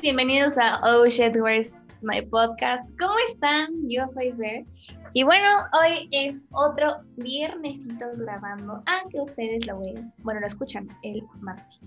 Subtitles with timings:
[0.00, 2.88] Pues bienvenidos a Oh Shit, Where's My Podcast.
[2.98, 3.68] ¿Cómo están?
[3.86, 4.64] Yo soy Ver.
[5.12, 5.46] Y bueno,
[5.78, 11.82] hoy es otro viernesitos grabando, aunque ustedes lo ven, bueno, lo escuchan el martes.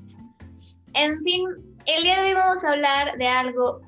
[0.94, 1.44] En fin,
[1.88, 3.82] el día de hoy vamos a hablar de algo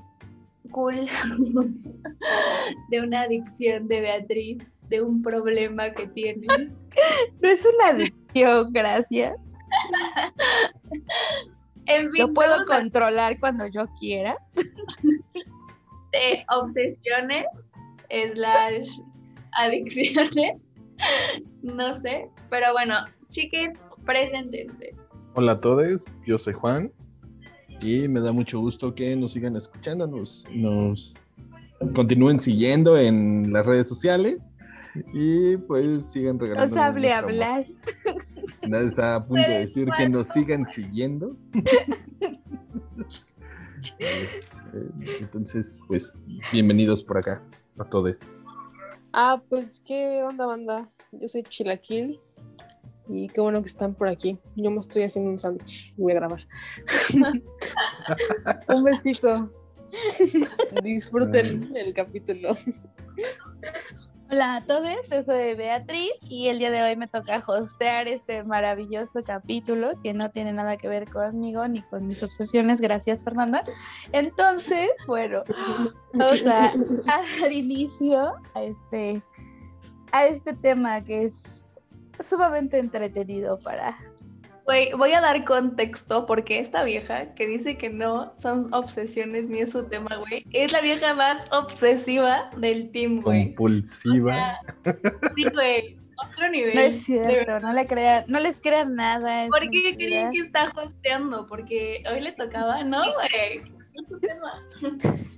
[0.71, 1.05] cool,
[2.89, 4.57] de una adicción de Beatriz,
[4.89, 6.47] de un problema que tiene.
[7.41, 9.37] No es una adicción, gracias.
[11.87, 14.37] En fin, Lo puedo a- controlar cuando yo quiera.
[16.11, 17.45] de obsesiones
[18.09, 18.99] slash
[19.57, 20.57] adicciones.
[21.61, 22.95] No sé, pero bueno,
[23.27, 23.73] chiques,
[24.05, 24.95] preséntense.
[25.33, 26.91] Hola a todos, yo soy Juan
[27.81, 31.19] y me da mucho gusto que nos sigan escuchando, nos, nos
[31.93, 34.39] continúen siguiendo en las redes sociales
[35.13, 36.73] y pues sigan regalando.
[36.73, 37.65] Nos hable hablar.
[38.71, 41.37] Está a punto de decir que nos sigan siguiendo.
[43.99, 46.17] Eh, Entonces, pues
[46.51, 47.43] bienvenidos por acá
[47.77, 48.39] a todos.
[49.13, 50.89] Ah, pues qué onda, banda.
[51.11, 52.19] Yo soy Chilaquil
[53.07, 54.39] y qué bueno que están por aquí.
[54.55, 56.47] Yo me estoy haciendo un sándwich y voy a grabar.
[58.67, 59.51] un besito.
[60.83, 62.51] Disfruten el capítulo.
[64.35, 68.43] Hola a todos, yo soy Beatriz y el día de hoy me toca hostear este
[68.43, 72.81] maravilloso capítulo que no tiene nada que ver conmigo ni con mis obsesiones.
[72.81, 73.63] Gracias, Fernanda.
[74.11, 75.43] Entonces, bueno,
[76.11, 79.23] vamos a, a dar inicio a este,
[80.11, 81.69] a este tema que es
[82.19, 83.97] sumamente entretenido para...
[84.65, 89.59] Güey, voy a dar contexto porque esta vieja que dice que no son obsesiones ni
[89.59, 93.53] es su tema, güey, es la vieja más obsesiva del team, güey.
[93.53, 94.57] Compulsiva.
[95.35, 96.73] Sí, güey, otro nivel.
[96.73, 99.47] No es cierto, no, le crean, no les crean nada.
[99.49, 101.45] ¿Por qué creen que está hosteando?
[101.45, 103.61] Porque hoy le tocaba, ¿no, güey?
[103.93, 104.63] Es su tema.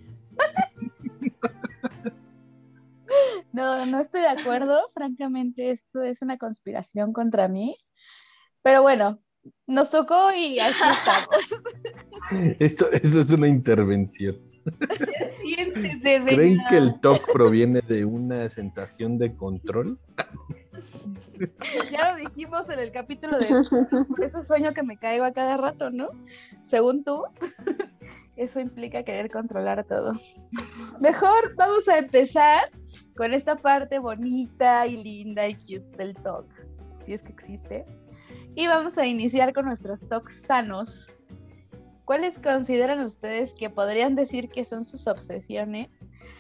[3.54, 4.92] No, no estoy de acuerdo.
[4.94, 7.78] Francamente, esto es una conspiración contra mí.
[8.68, 9.18] Pero bueno,
[9.66, 11.64] nos tocó y así estamos.
[12.60, 14.38] Eso, eso es una intervención.
[15.42, 19.98] Siéntese, ¿Creen que el TOC proviene de una sensación de control?
[21.90, 25.90] Ya lo dijimos en el capítulo de ese sueño que me caigo a cada rato,
[25.90, 26.10] ¿no?
[26.66, 27.24] Según tú,
[28.36, 30.20] eso implica querer controlar todo.
[31.00, 32.70] Mejor vamos a empezar
[33.16, 36.46] con esta parte bonita y linda y cute del talk,
[37.06, 37.86] si es que existe.
[38.58, 41.14] Y vamos a iniciar con nuestros talks sanos.
[42.06, 45.90] ¿Cuáles consideran ustedes que podrían decir que son sus obsesiones?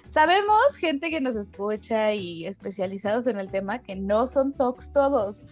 [0.09, 5.43] Sabemos, gente que nos escucha y especializados en el tema, que no son talks todos.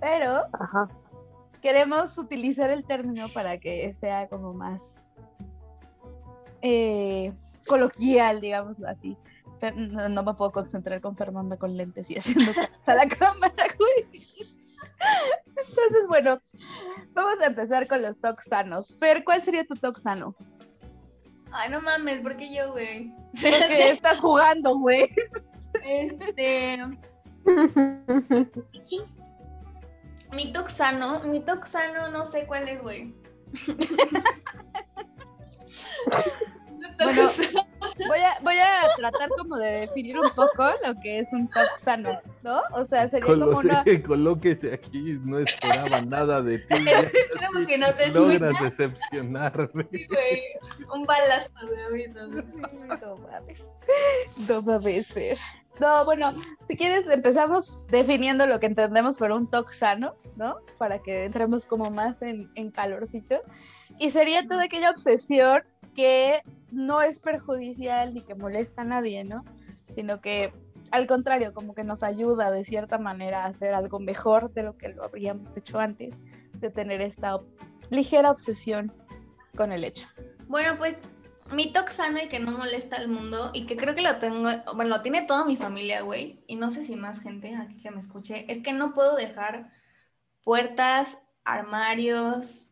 [0.00, 0.88] Pero Ajá.
[1.62, 5.12] queremos utilizar el término para que sea como más
[6.60, 7.32] eh,
[7.68, 9.16] coloquial, digámoslo así.
[9.60, 12.52] Pero no, no me puedo concentrar con Fernanda con lentes y haciendo
[12.86, 14.06] a la cámara, güey.
[15.48, 16.40] Entonces, bueno,
[17.12, 18.96] vamos a empezar con los talks sanos.
[18.98, 20.34] Fer, ¿cuál sería tu talk sano?
[21.50, 23.12] Ay, no mames, ¿por qué yo, güey?
[23.32, 25.08] Porque estás jugando, güey.
[25.82, 26.78] Este.
[30.32, 33.14] Mi toxano, mi toxano no sé cuál es, güey.
[36.98, 37.28] Bueno,
[38.06, 41.78] Voy a, voy a tratar como de definir un poco lo que es un talk
[41.80, 42.60] sano, ¿no?
[42.72, 43.84] O sea, sería como una...
[44.06, 46.66] Colóquese aquí, no esperaba nada de ti.
[46.74, 49.84] Creo que no se Logras escucha, decepcionarme.
[49.84, 50.42] güey.
[50.94, 52.26] Un balazo, güey, ahorita.
[52.26, 53.62] No mames.
[54.48, 55.38] No mames, Fer.
[55.80, 56.32] No, bueno,
[56.66, 60.56] si quieres empezamos definiendo lo que entendemos por un talk sano, ¿no?
[60.76, 63.40] Para que entremos como más en, en calorcito.
[63.98, 65.62] Y sería toda aquella obsesión
[65.98, 69.40] que no es perjudicial ni que molesta a nadie, ¿no?
[69.96, 70.52] Sino que
[70.92, 74.78] al contrario, como que nos ayuda de cierta manera a hacer algo mejor de lo
[74.78, 76.14] que lo habríamos hecho antes,
[76.52, 77.38] de tener esta
[77.90, 78.92] ligera obsesión
[79.56, 80.06] con el hecho.
[80.46, 81.02] Bueno, pues
[81.52, 84.98] mi toxano y que no molesta al mundo y que creo que lo tengo, bueno,
[84.98, 87.98] lo tiene toda mi familia, güey, y no sé si más gente aquí que me
[87.98, 89.72] escuche, es que no puedo dejar
[90.44, 92.70] puertas, armarios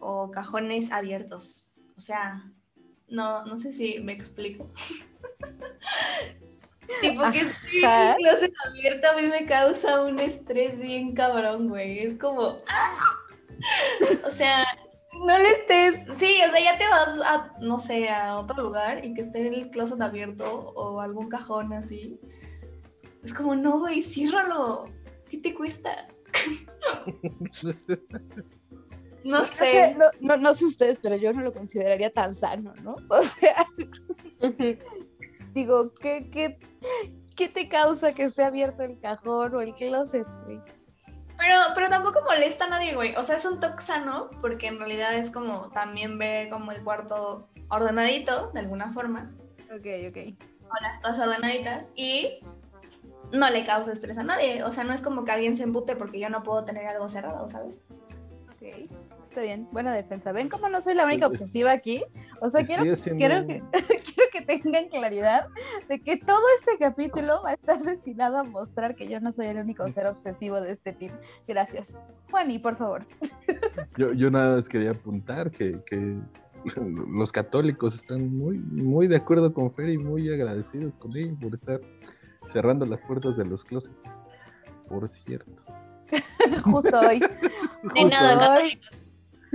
[0.00, 1.76] o cajones abiertos.
[1.98, 2.53] O sea,
[3.14, 4.70] no, no sé si me explico.
[7.00, 8.12] tipo que si Ajá.
[8.12, 12.00] el closet abierto a mí me causa un estrés bien cabrón, güey.
[12.00, 12.96] Es como, ¡ah!
[14.26, 14.64] o sea,
[15.24, 19.04] no le estés, sí, o sea, ya te vas a, no sé, a otro lugar
[19.04, 22.18] y que esté el closet abierto o algún cajón así.
[23.24, 24.86] Es como, no, güey, ciérralo.
[25.30, 26.08] ¿Qué te cuesta?
[29.24, 29.94] No sé.
[29.94, 32.96] no, no, no sé ustedes, pero yo no lo consideraría tan sano, ¿no?
[33.08, 33.66] O sea,
[35.54, 36.58] digo, ¿qué, qué,
[37.34, 40.60] qué te causa que esté abierto el cajón o el closet, güey?
[41.38, 43.16] Pero, pero tampoco molesta a nadie, güey.
[43.16, 46.82] O sea, es un toque sano, porque en realidad es como también ver como el
[46.84, 49.32] cuarto ordenadito, de alguna forma,
[49.74, 50.16] Ok, ok.
[50.62, 52.40] o las cosas ordenaditas, y
[53.32, 54.62] no le causa estrés a nadie.
[54.62, 57.08] O sea, no es como que alguien se empute porque yo no puedo tener algo
[57.08, 57.82] cerrado, ¿sabes?
[58.52, 58.90] Ok,
[59.34, 60.30] está bien, buena defensa.
[60.30, 62.04] ¿Ven cómo no soy la única Es- obsesiva aquí?
[62.40, 65.48] O sea, quiero, quiero, que, quiero que tengan claridad
[65.88, 69.48] de que todo este capítulo va a estar destinado a mostrar que yo no soy
[69.48, 71.12] el único ser obsesivo de este team.
[71.48, 71.88] Gracias.
[72.30, 73.04] Juani, por favor.
[73.96, 76.16] Yo, yo nada más quería apuntar que, que
[77.10, 81.54] los católicos están muy, muy de acuerdo con Fer y muy agradecidos con ella por
[81.54, 81.80] estar
[82.46, 83.96] cerrando las puertas de los closets.
[84.88, 85.62] Por cierto.
[86.64, 87.20] Justo hoy.
[87.20, 87.28] De
[87.82, 88.80] Justo nada, hoy.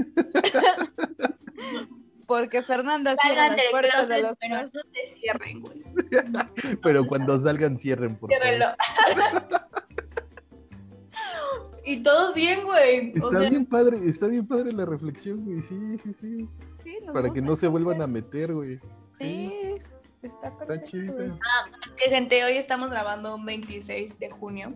[2.27, 5.81] Porque Fernanda cierra Salgan las puertas de los pero no te cierren, güey.
[6.83, 8.75] Pero cuando salgan, cierren, por favor.
[11.85, 13.11] Y todos bien, güey.
[13.13, 15.59] O Está sea, bien padre, está bien padre la reflexión, güey.
[15.61, 16.47] Sí, sí, sí.
[16.83, 18.05] Sí, Para que no se vuelvan güey.
[18.05, 18.79] a meter, güey.
[19.17, 19.51] Sí,
[20.21, 20.91] está Está perfecto.
[20.91, 21.11] chida.
[21.13, 21.29] güey.
[21.29, 24.75] Es que, gente, hoy estamos grabando un 26 de junio.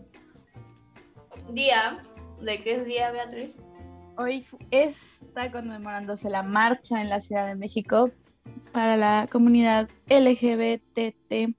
[1.51, 2.01] Día.
[2.41, 3.59] ¿De qué es día, Beatriz?
[4.15, 8.11] Hoy está conmemorándose la marcha en la Ciudad de México
[8.71, 11.55] para la comunidad LGBTQ.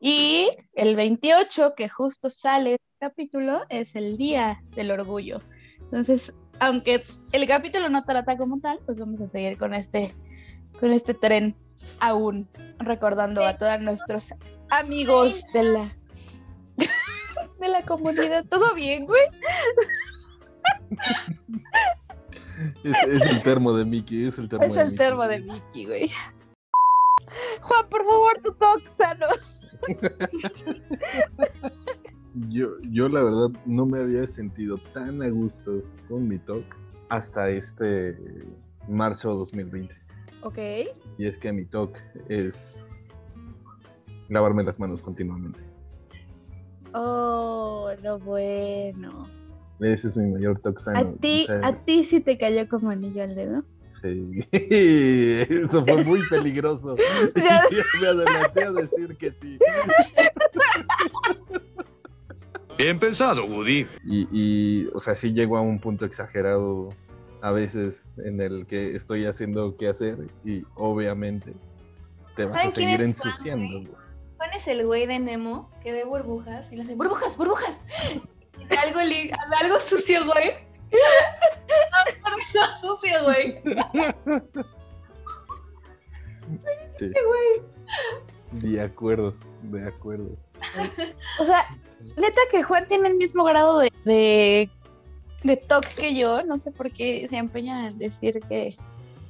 [0.00, 5.40] Y el 28, que justo sale este capítulo, es el Día del Orgullo.
[5.78, 10.14] Entonces, aunque el capítulo no trata como tal, pues vamos a seguir con este,
[10.80, 11.54] con este tren
[12.00, 12.48] aún,
[12.78, 14.34] recordando a todos nuestros
[14.68, 15.96] amigos de la,
[17.60, 18.44] de la comunidad.
[18.46, 19.22] ¿Todo bien, güey?
[22.84, 24.98] Es, es el termo de Mickey, es el termo Es de el Mickey.
[24.98, 26.10] termo de Mickey, güey.
[27.60, 29.26] Juan, por favor, tu toxano.
[32.48, 36.64] Yo, yo la verdad no me había sentido tan a gusto con mi talk
[37.08, 38.18] hasta este
[38.88, 39.96] marzo 2020.
[40.42, 40.58] Ok.
[41.18, 41.96] Y es que mi talk
[42.28, 42.84] es
[44.28, 45.64] lavarme las manos continuamente.
[46.92, 49.28] Oh, lo bueno.
[49.80, 52.90] Ese es mi mayor talk A ti, o sea, a ti sí te cayó como
[52.90, 53.64] anillo al dedo.
[54.02, 54.40] sí.
[54.50, 56.96] Eso fue muy peligroso.
[58.00, 59.58] Me adelanté a decir que sí.
[62.78, 63.86] Bien pensado, Woody.
[64.04, 66.90] Y, y, o sea, sí llego a un punto exagerado
[67.40, 71.54] a veces en el que estoy haciendo qué hacer y obviamente
[72.34, 73.90] te vas a ¿Saben quién seguir Juan, ensuciando.
[74.36, 77.76] Juan es el güey de Nemo que ve burbujas y le hace burbujas, burbujas.
[78.78, 80.54] Algo, algo sucio, güey.
[80.92, 83.60] No, por eso sucio, güey.
[86.92, 88.72] Sí, Güey.
[88.72, 90.36] de acuerdo, de acuerdo.
[91.40, 91.66] O sea,
[92.16, 94.70] neta que Juan tiene el mismo grado de, de,
[95.42, 96.42] de toque que yo.
[96.44, 98.76] No sé por qué se empeña en decir que,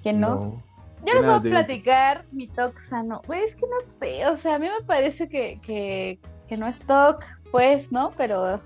[0.03, 0.63] que no.
[1.05, 3.21] Yo les voy a platicar mi TOC sano.
[3.27, 6.19] Güey, es que no sé, o sea, a mí me parece que, que,
[6.49, 8.13] que no es TOC, pues, ¿no?
[8.17, 8.61] Pero.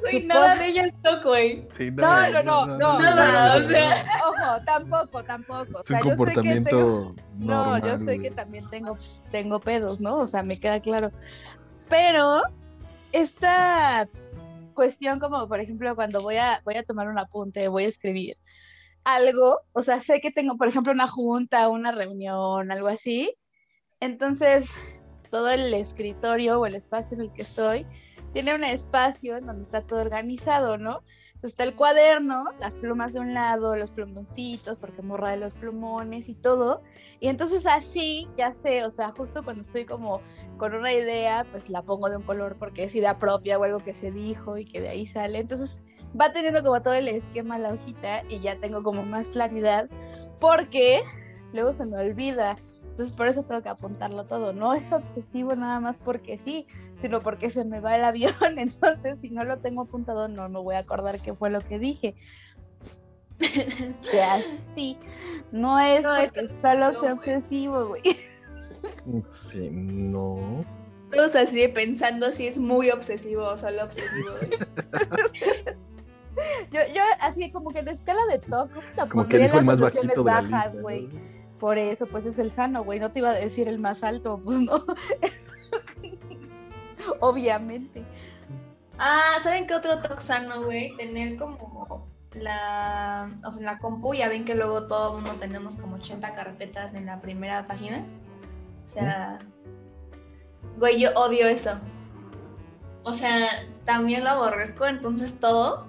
[0.00, 1.66] Güey, nada de ella es toco, güey.
[1.70, 4.04] Sí, No, no, no, no, Nada, no, o sea.
[4.28, 5.78] Ojo, tampoco, tampoco.
[5.78, 8.20] O Es sea, un yo sé que tengo- comportamiento No, yo sé güey.
[8.20, 8.98] que también tengo,
[9.30, 10.18] tengo pedos, ¿no?
[10.18, 11.08] O sea, me queda claro.
[11.88, 12.42] Pero
[13.12, 14.08] esta
[14.74, 18.36] cuestión, como por ejemplo, cuando voy a, voy a tomar un apunte, voy a escribir
[19.04, 23.34] algo, o sea, sé que tengo, por ejemplo, una junta, una reunión, algo así.
[24.00, 24.68] Entonces,
[25.30, 27.86] todo el escritorio o el espacio en el que estoy
[28.34, 31.02] tiene un espacio en donde está todo organizado, ¿no?
[31.28, 35.54] Entonces está el cuaderno, las plumas de un lado, los plumoncitos, porque morra de los
[35.54, 36.82] plumones y todo.
[37.20, 40.20] Y entonces así, ya sé, o sea, justo cuando estoy como
[40.58, 43.78] con una idea, pues la pongo de un color porque es idea propia o algo
[43.78, 45.38] que se dijo y que de ahí sale.
[45.38, 45.80] Entonces
[46.20, 49.88] va teniendo como todo el esquema la hojita y ya tengo como más claridad
[50.40, 51.04] porque
[51.52, 52.56] luego se me olvida.
[52.82, 54.52] Entonces por eso tengo que apuntarlo todo.
[54.52, 56.66] No es obsesivo nada más porque sí,
[57.04, 58.32] sino porque se me va el avión.
[58.56, 61.78] Entonces si no lo tengo apuntado, no me voy a acordar qué fue lo que
[61.78, 62.14] dije.
[64.10, 64.38] sea,
[64.74, 64.96] sí,
[65.52, 68.02] no es No, es porque solo no, sea obsesivo, güey.
[69.28, 70.64] Sí, no.
[71.12, 74.30] Todos así de pensando si es muy obsesivo o solo obsesivo.
[76.72, 78.70] Yo, yo así como que en escala de TOC,
[79.08, 80.80] Como que dijo el más bajito de la bajas, lista.
[80.80, 81.06] güey.
[81.06, 81.20] ¿no?
[81.60, 82.98] Por eso, pues es el sano, güey.
[82.98, 84.84] No te iba a decir el más alto, pues no.
[87.20, 88.04] Obviamente.
[88.98, 90.96] Ah, ¿saben qué otro toxano, güey?
[90.96, 95.76] Tener como la, o sea, en la compu, ya ven que luego todo mundo tenemos
[95.76, 98.04] como 80 carpetas en la primera página.
[98.86, 99.38] O sea,
[100.78, 101.80] güey, yo odio eso.
[103.02, 103.48] O sea,
[103.84, 105.86] también lo aborrezco, entonces todo.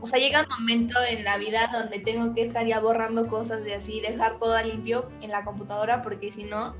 [0.00, 3.64] O sea, llega un momento en la vida donde tengo que estar ya borrando cosas
[3.64, 6.74] de así, dejar todo limpio en la computadora, porque si no,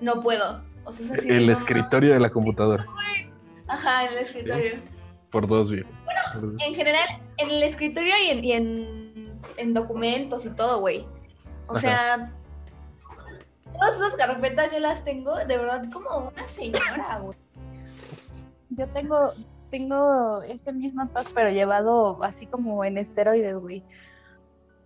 [0.00, 0.62] no puedo.
[0.86, 2.86] O sea, es así de, El no, escritorio de la computadora.
[3.66, 4.80] Ajá, en el escritorio.
[5.30, 5.90] Por dos, viejo.
[6.60, 11.04] En general, en el escritorio y en, y en, en documentos y todo, güey.
[11.66, 11.80] O Ajá.
[11.80, 12.32] sea,
[13.72, 17.36] todas esas carpetas yo las tengo de verdad como una señora, güey.
[18.70, 19.32] Yo tengo,
[19.70, 23.82] tengo ese mismo pack, pero llevado así como en esteroides, güey.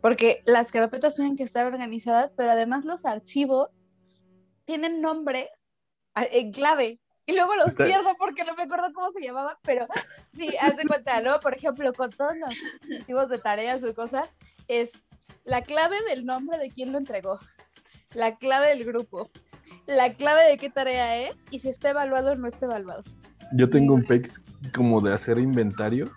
[0.01, 3.69] Porque las carpetas tienen que estar organizadas, pero además los archivos
[4.65, 5.49] tienen nombres
[6.17, 6.99] en clave.
[7.27, 9.87] Y luego los Está- pierdo porque no me acuerdo cómo se llamaba, pero
[10.35, 11.39] sí, haz de cuenta, ¿no?
[11.41, 12.57] Por ejemplo, con todos los
[12.99, 14.29] archivos de tareas o cosas,
[14.67, 14.91] es
[15.45, 17.39] la clave del nombre de quién lo entregó,
[18.15, 19.31] la clave del grupo,
[19.87, 23.05] la clave de qué tarea es y si está evaluado o no está evaluado.
[23.53, 24.41] Yo tengo un pex
[24.75, 26.11] como de hacer inventario.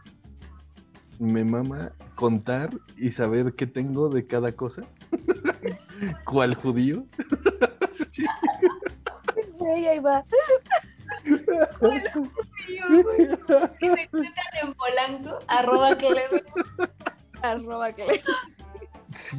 [1.20, 4.82] Me mama contar y saber qué tengo de cada cosa.
[6.26, 7.06] ¿Cuál judío?
[7.94, 8.26] Sí,
[9.68, 10.24] ahí va.
[13.80, 16.44] Que se encuentran en Polanco, arroba Clever.
[17.42, 18.22] Arroba que
[19.16, 19.38] Sí,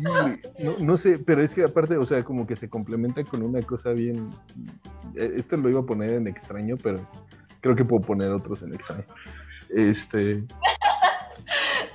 [0.61, 3.61] no, no sé, pero es que aparte, o sea, como que se complementa con una
[3.63, 4.31] cosa bien.
[5.17, 7.09] eh, Esto lo iba a poner en extraño, pero
[7.61, 9.05] creo que puedo poner otros en extraño.
[9.71, 10.45] Este.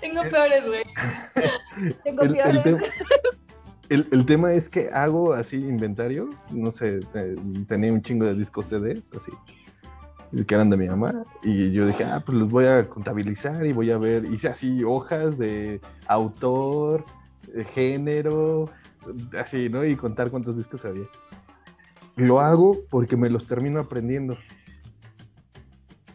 [0.01, 0.83] Tengo peores, güey.
[2.03, 2.91] Tengo El, el peores.
[3.89, 7.35] El- tema es que hago así inventario, no sé, te-
[7.67, 9.31] tenía un chingo de discos CDs, así,
[10.45, 13.73] que eran de mi mamá, y yo dije, ah, pues los voy a contabilizar y
[13.73, 17.03] voy a ver, hice así hojas de autor,
[17.53, 18.69] eh, género,
[19.39, 19.83] así, ¿no?
[19.85, 21.05] Y contar cuántos discos había.
[22.15, 24.37] Lo hago porque me los termino aprendiendo.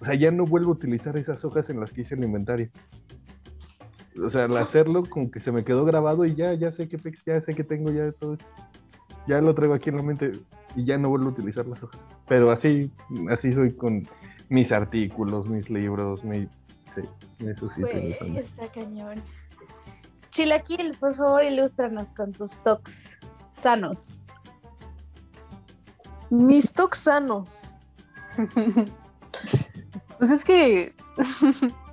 [0.00, 2.68] O sea, ya no vuelvo a utilizar esas hojas en las que hice el inventario.
[4.23, 6.99] O sea, al hacerlo, como que se me quedó grabado y ya, ya sé qué
[6.99, 8.49] pex, ya sé que tengo ya todo eso.
[9.26, 10.33] Ya lo traigo aquí en la mente
[10.76, 12.06] y ya no vuelvo a utilizar las hojas.
[12.28, 12.90] Pero así,
[13.30, 14.06] así soy con
[14.49, 16.49] mis artículos, mis libros, mi...
[16.94, 17.02] Sí,
[17.40, 17.83] eso sí.
[17.83, 18.37] también.
[18.37, 19.21] está cañón.
[20.30, 23.16] Chilaquil, por favor, ilústranos con tus tocs
[23.62, 24.16] sanos.
[26.30, 27.75] Mis tocs sanos.
[30.18, 30.92] pues es que.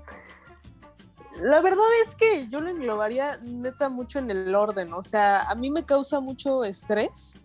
[1.41, 4.93] La verdad es que yo lo englobaría neta mucho en el orden.
[4.93, 7.39] O sea, a mí me causa mucho estrés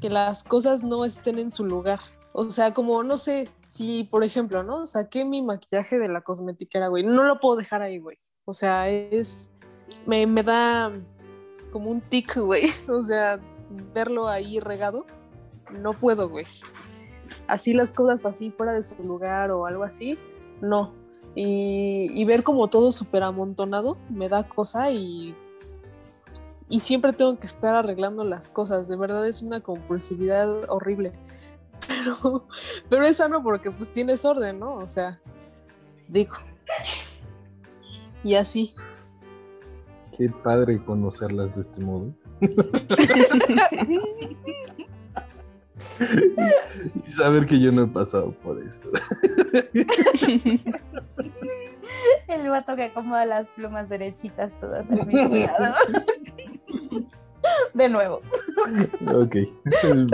[0.00, 2.00] que las cosas no estén en su lugar.
[2.32, 4.86] O sea, como no sé, si por ejemplo, ¿no?
[4.86, 7.02] Saqué mi maquillaje de la cosmetiquera, güey.
[7.04, 8.16] No lo puedo dejar ahí, güey.
[8.44, 9.52] O sea, es.
[10.06, 10.90] Me, me da
[11.70, 12.64] como un tic, güey.
[12.88, 13.40] O sea,
[13.92, 15.04] verlo ahí regado
[15.72, 16.46] no puedo, güey.
[17.46, 20.18] Así las cosas así fuera de su lugar o algo así,
[20.60, 20.94] no.
[21.34, 25.36] Y, y ver como todo súper amontonado me da cosa y,
[26.68, 28.88] y siempre tengo que estar arreglando las cosas.
[28.88, 31.12] De verdad es una compulsividad horrible.
[31.86, 32.44] Pero,
[32.90, 34.74] pero es sano porque pues tienes orden, ¿no?
[34.74, 35.20] O sea,
[36.08, 36.34] digo.
[38.24, 38.74] Y así.
[40.16, 42.12] Qué padre conocerlas de este modo.
[47.06, 48.80] Y saber que yo no he pasado por eso.
[52.28, 55.74] El vato que acomoda las plumas derechitas todas al mismo lado.
[57.74, 58.20] De nuevo.
[59.06, 59.36] ok.
[59.80, 60.06] Tú,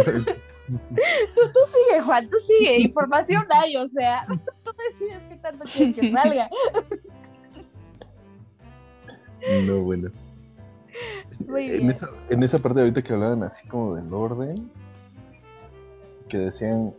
[1.34, 2.78] tú sigue, Juan, tú sigue.
[2.78, 4.26] Información hay, o sea,
[4.64, 6.48] tú decides qué tanto quieres que salga.
[9.66, 10.10] No, bueno.
[11.46, 14.70] Muy En esa, en esa parte ahorita que hablaban así como del orden,
[16.28, 16.94] que decían...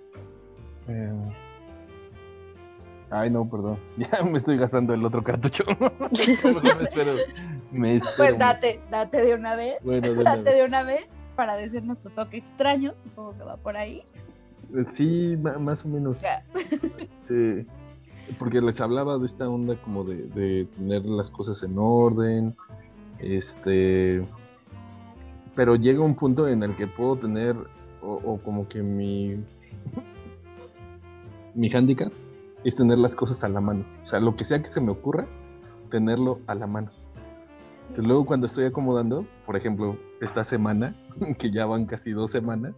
[0.88, 1.14] eh,
[3.10, 3.80] Ay, no, perdón.
[3.98, 5.64] Ya me estoy gastando el otro cartucho.
[5.80, 7.12] Me espero.
[7.72, 8.16] Me espero.
[8.18, 9.78] Pues date, date de una vez.
[9.84, 10.56] Bueno, de una Date vez.
[10.56, 11.06] de una vez
[11.36, 12.94] para decir nuestro toque extraño.
[13.04, 14.04] Supongo que va por ahí.
[14.92, 16.20] Sí, más o menos.
[16.22, 16.44] Ya.
[17.30, 17.66] Eh,
[18.40, 22.56] porque les hablaba de esta onda como de, de tener las cosas en orden.
[23.20, 24.26] Este.
[25.56, 27.56] Pero llega un punto en el que puedo tener.
[28.06, 29.44] O, como que mi.
[31.56, 32.12] mi handicap
[32.64, 33.86] es tener las cosas a la mano.
[34.04, 35.28] O sea, lo que sea que se me ocurra,
[35.90, 36.92] tenerlo a la mano.
[37.84, 40.96] Entonces luego cuando estoy acomodando, por ejemplo, esta semana,
[41.40, 42.74] que ya van casi dos semanas,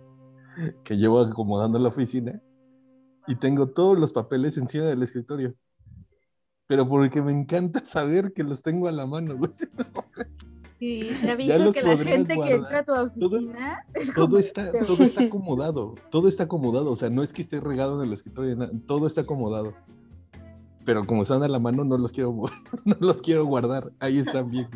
[0.84, 2.42] que llevo acomodando la oficina,
[3.28, 5.56] y tengo todos los papeles encima del escritorio.
[6.66, 9.52] pero porque me encanta saber que los tengo a la mano, güey.
[10.80, 14.38] Sí, te Ya aviso los que la gente que entra a tu oficina es todo
[14.38, 18.02] está, este, todo está acomodado, todo está acomodado, o sea, no es que esté regado
[18.02, 19.74] en el escritorio, todo está acomodado.
[20.86, 22.32] Pero como están a la mano, no los quiero,
[22.86, 24.70] no los quiero guardar, ahí están bien.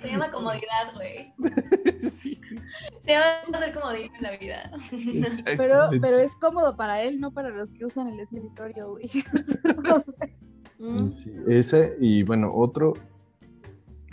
[0.00, 1.32] Se llama comodidad, güey.
[2.10, 2.40] Sí,
[3.04, 4.70] Se llama ser comodidad en la vida.
[5.56, 9.06] Pero, pero es cómodo para él, no para los que usan el escritorio, güey.
[9.06, 10.28] O sea,
[10.82, 11.10] Mm.
[11.10, 12.94] Sí, ese y bueno, otro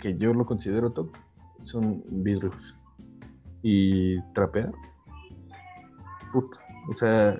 [0.00, 1.16] que yo lo considero top
[1.64, 2.76] son vidrios.
[3.62, 4.72] Y trapear.
[6.32, 7.38] Puta, o sea,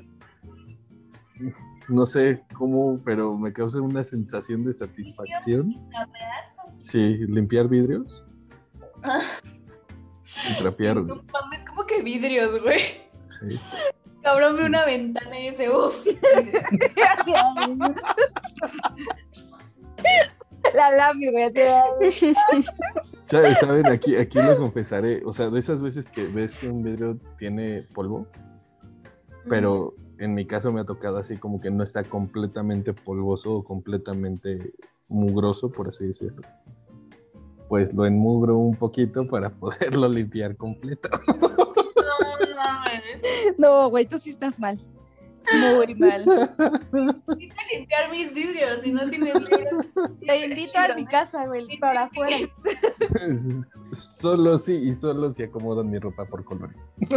[1.88, 5.74] no sé cómo, pero me causa una sensación de satisfacción.
[6.78, 8.24] Sí, limpiar vidrios.
[10.48, 10.96] Y trapear.
[10.96, 12.80] No mames, como que vidrios, güey.
[13.28, 13.58] Sí.
[14.22, 16.04] Cabrón, ve una ventana y dice, uff.
[20.74, 21.12] La
[21.52, 22.34] te-
[23.26, 23.54] ¿Saben?
[23.54, 23.86] ¿Saben?
[23.86, 25.22] Aquí, aquí lo confesaré.
[25.24, 28.26] O sea, de esas veces que ves que un vidrio tiene polvo,
[29.48, 33.64] pero en mi caso me ha tocado así como que no está completamente polvoso o
[33.64, 34.72] completamente
[35.08, 36.42] mugroso, por así decirlo.
[37.68, 41.08] Pues lo enmugro un poquito para poderlo limpiar completo.
[41.28, 43.02] No mames.
[43.58, 44.84] No, güey, tú sí estás mal.
[45.52, 46.24] Muy mal.
[46.26, 49.86] Necesito limpiar mis vidrios si no tienes libros.
[50.26, 52.36] Te invito a mi casa, güey, para afuera.
[53.92, 56.74] solo sí y solo si acomodan mi ropa por color.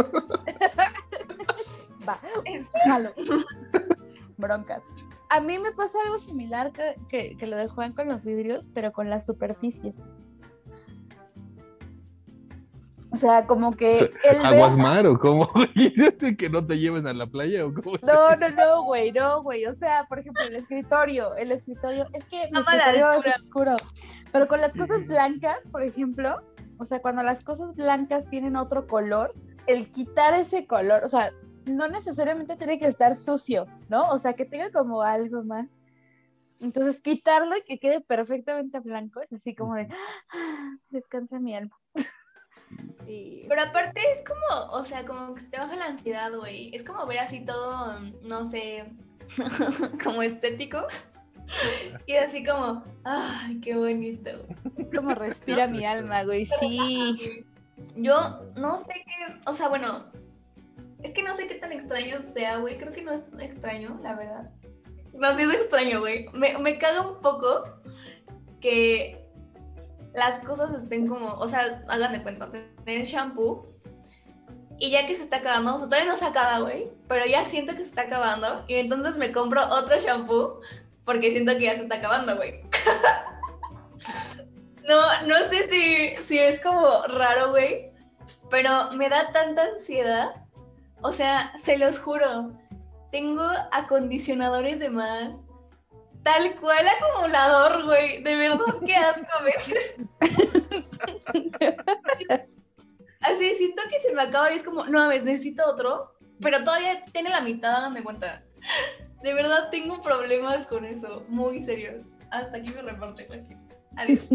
[2.08, 2.20] Va,
[2.86, 3.10] jalo.
[4.36, 4.82] Broncas.
[5.30, 8.68] A mí me pasa algo similar que, que, que lo de Juan con los vidrios,
[8.74, 10.06] pero con las superficies.
[13.14, 15.48] O sea, como que O sea, él ve- ¿Aguas mar o cómo?
[16.38, 17.96] ¿Que no te lleven a la playa o cómo?
[18.02, 19.66] No, no, no, güey, no, güey.
[19.66, 23.76] O sea, por ejemplo, el escritorio, el escritorio, es que mi escritorio es oscuro.
[24.32, 24.78] Pero con las Sí.
[24.80, 26.42] cosas blancas, por ejemplo,
[26.78, 29.32] o sea, cuando las cosas blancas tienen otro color,
[29.68, 31.30] el quitar ese color, o sea,
[31.66, 34.08] no necesariamente tiene que estar sucio, ¿no?
[34.08, 35.68] O sea, que tenga como algo más.
[36.60, 39.88] Entonces, quitarlo y que quede perfectamente blanco es así como de,
[40.32, 41.76] "Ah, descansa mi alma.
[43.48, 46.74] Pero aparte es como, o sea, como que se te baja la ansiedad, güey.
[46.74, 48.84] Es como ver así todo, no sé,
[50.02, 50.86] como estético.
[52.06, 54.30] Y así como, ay, qué bonito.
[54.94, 57.44] como respira mi alma, güey, sí.
[57.96, 60.06] Yo no sé qué, o sea, bueno,
[61.02, 62.78] es que no sé qué tan extraño sea, güey.
[62.78, 64.50] Creo que no es extraño, la verdad.
[65.12, 66.26] No, sí es extraño, güey.
[66.32, 67.64] Me, me caga un poco
[68.60, 69.23] que
[70.14, 72.48] las cosas estén como, o sea, hagan de cuenta,
[72.84, 73.66] tener shampoo
[74.78, 77.72] y ya que se está acabando, o todavía no se acaba, güey, pero ya siento
[77.72, 80.60] que se está acabando y entonces me compro otro shampoo
[81.04, 82.62] porque siento que ya se está acabando, güey.
[84.86, 87.90] No, no sé si, si es como raro, güey,
[88.50, 90.34] pero me da tanta ansiedad.
[91.00, 92.52] O sea, se los juro,
[93.10, 95.36] tengo acondicionadores de más.
[96.24, 98.22] Tal cual acumulador, güey.
[98.22, 99.94] De verdad, qué asco a veces.
[103.20, 106.14] Así siento que se me acaba y es como, no mames, necesito otro.
[106.40, 108.42] Pero todavía tiene la mitad, háganme cuenta.
[109.22, 112.06] De verdad tengo problemas con eso, muy serios.
[112.30, 113.42] Hasta aquí me reporte, güey.
[113.96, 114.28] Adiós.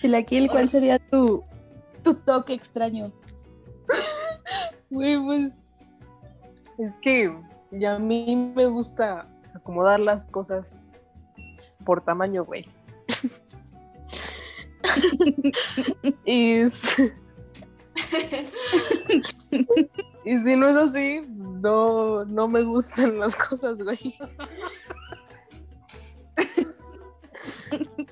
[0.00, 1.44] Chilaquil, ¿cuál sería tu,
[2.02, 3.12] tu toque extraño?
[4.90, 5.64] Güey, pues.
[6.78, 7.34] Es que
[7.70, 9.26] ya a mí me gusta
[9.66, 10.80] acomodar las cosas
[11.84, 12.68] por tamaño, güey.
[16.24, 17.10] y, si
[20.56, 24.14] no es así, no, no me gustan las cosas, güey.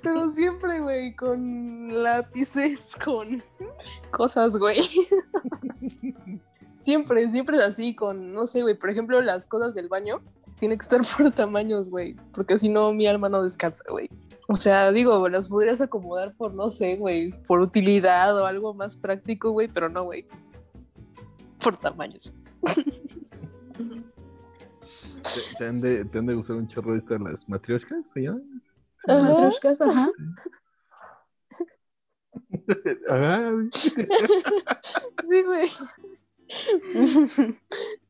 [0.03, 3.45] Pero siempre, güey, con lápices, con
[4.11, 4.81] cosas, güey.
[6.77, 10.21] Siempre, siempre es así, con, no sé, güey, por ejemplo, las cosas del baño
[10.59, 14.09] tiene que estar por tamaños, güey, porque si no, mi alma no descansa, güey.
[14.49, 18.97] O sea, digo, las podrías acomodar por, no sé, güey, por utilidad o algo más
[18.97, 20.27] práctico, güey, pero no, güey.
[21.63, 22.35] Por tamaños.
[25.23, 28.11] ¿Te, te han de, te han de gustar un chorro estas las matrioshkas?
[28.11, 28.63] ¿Se llaman?
[29.07, 30.11] Matryoshkas, ajá.
[33.09, 33.53] Ajá.
[35.23, 35.69] Sí, güey.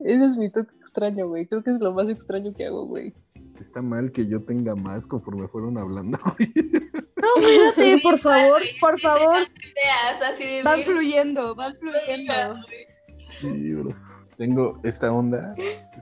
[0.00, 1.46] Ese es mi toque extraño, güey.
[1.46, 3.14] Creo que es lo más extraño que hago, güey.
[3.60, 6.18] Está mal que yo tenga más conforme fueron hablando.
[7.24, 9.48] No, espérate, por favor, por favor.
[10.62, 12.34] Van fluyendo, van fluyendo.
[13.40, 13.96] Sí, bro.
[14.36, 15.54] Tengo esta onda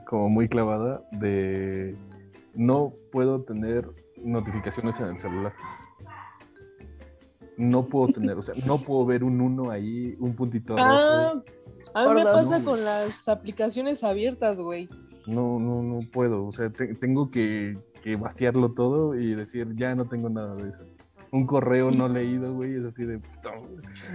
[0.05, 1.95] como muy clavada de
[2.55, 5.53] no puedo tener notificaciones en el celular.
[7.57, 11.45] No puedo tener, o sea, no puedo ver un uno ahí, un puntito Ah, rojo.
[11.93, 12.65] A mí me pasa No.
[12.65, 14.89] con las aplicaciones abiertas, güey.
[15.25, 16.45] No, no, no puedo.
[16.45, 20.69] O sea, te- tengo que, que vaciarlo todo y decir, ya no tengo nada de
[20.69, 20.83] eso.
[21.31, 23.51] Un correo no leído, güey, es así de puta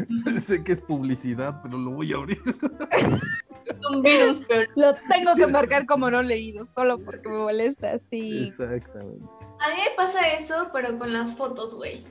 [0.40, 2.38] sé que es publicidad, pero lo voy a abrir.
[3.92, 8.46] Un virus, pero Lo tengo que marcar como no leído, solo porque me molesta, sí.
[8.48, 9.24] Exactamente.
[9.60, 12.04] a mí me pasa eso, pero con las fotos, güey.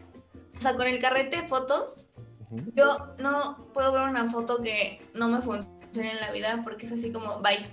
[0.58, 2.08] O sea, con el carrete de fotos,
[2.50, 6.92] Yo no puedo ver una foto que no me funcione en la vida porque es
[6.92, 7.66] así como, bye.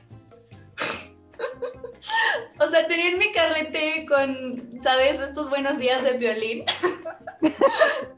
[2.61, 5.21] o sea, tener mi carrete con, ¿sabes?
[5.21, 6.65] Estos buenos días de violín.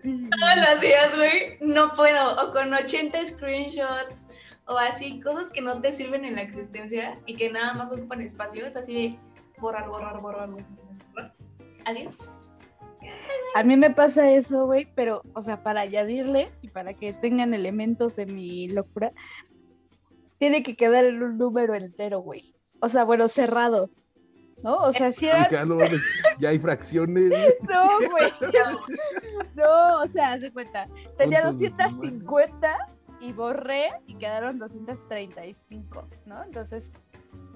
[0.01, 0.31] Sí.
[0.39, 2.41] Todos los días, güey, no puedo.
[2.41, 4.29] O con 80 screenshots
[4.67, 8.21] o así, cosas que no te sirven en la existencia y que nada más ocupan
[8.21, 8.67] espacio.
[8.67, 9.19] Es así de
[9.59, 10.49] borrar, borrar, borrar.
[10.49, 11.35] borrar.
[11.87, 12.15] Adiós.
[13.55, 17.55] A mí me pasa eso, güey, pero, o sea, para añadirle y para que tengan
[17.55, 19.13] elementos de mi locura,
[20.39, 22.55] tiene que quedar en un número entero, güey.
[22.81, 23.91] O sea, bueno, cerrado.
[24.63, 24.77] ¿No?
[24.77, 25.49] O sea, si era...
[25.49, 25.77] Ya, no,
[26.39, 27.31] ya hay fracciones.
[27.69, 28.33] No, güey.
[29.55, 30.89] No, o sea, haz de cuenta.
[31.19, 31.89] Tenía Puntos decimales.
[31.89, 32.79] 250
[33.21, 36.45] y borré y quedaron 235, ¿no?
[36.45, 36.91] Entonces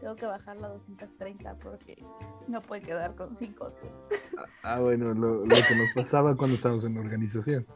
[0.00, 2.02] tengo que bajarla a 230 porque
[2.48, 3.72] no puede quedar con 5.
[4.62, 7.66] Ah, bueno, lo, lo que nos pasaba cuando estábamos en la organización,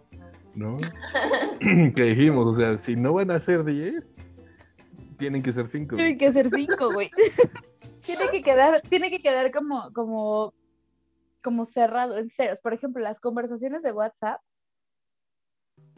[0.55, 0.77] ¿no?
[1.95, 4.15] que dijimos, o sea, si no van a ser 10,
[5.19, 5.97] tienen que ser 5.
[5.97, 7.11] Tiene que ser 5, güey.
[8.05, 10.55] tiene que quedar, tiene que quedar como, como,
[11.43, 12.59] como cerrado en ceros.
[12.61, 14.41] Por ejemplo, las conversaciones de WhatsApp.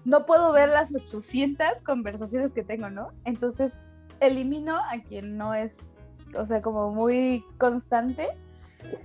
[0.05, 3.11] No puedo ver las 800 conversaciones que tengo, ¿no?
[3.25, 3.73] Entonces
[4.21, 5.73] elimino a quien no es,
[6.35, 8.29] o sea, como muy constante.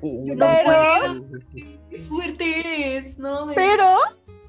[0.01, 1.25] Pero-
[1.89, 3.47] Qué fuerte eres, ¿no?
[3.55, 3.95] Pero,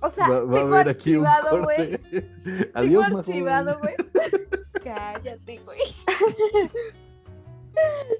[0.00, 1.98] o sea, Va, va a tengo archivado, güey.
[2.74, 3.94] Tengo archivado, güey.
[4.84, 5.78] Cállate, güey.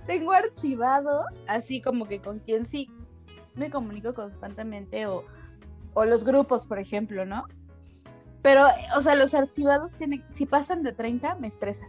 [0.07, 2.91] Tengo archivado, así como que con quien sí
[3.55, 5.25] me comunico constantemente o,
[5.95, 7.45] o los grupos, por ejemplo, ¿no?
[8.41, 11.87] Pero, o sea, los archivados tienen, si pasan de 30, me estresa.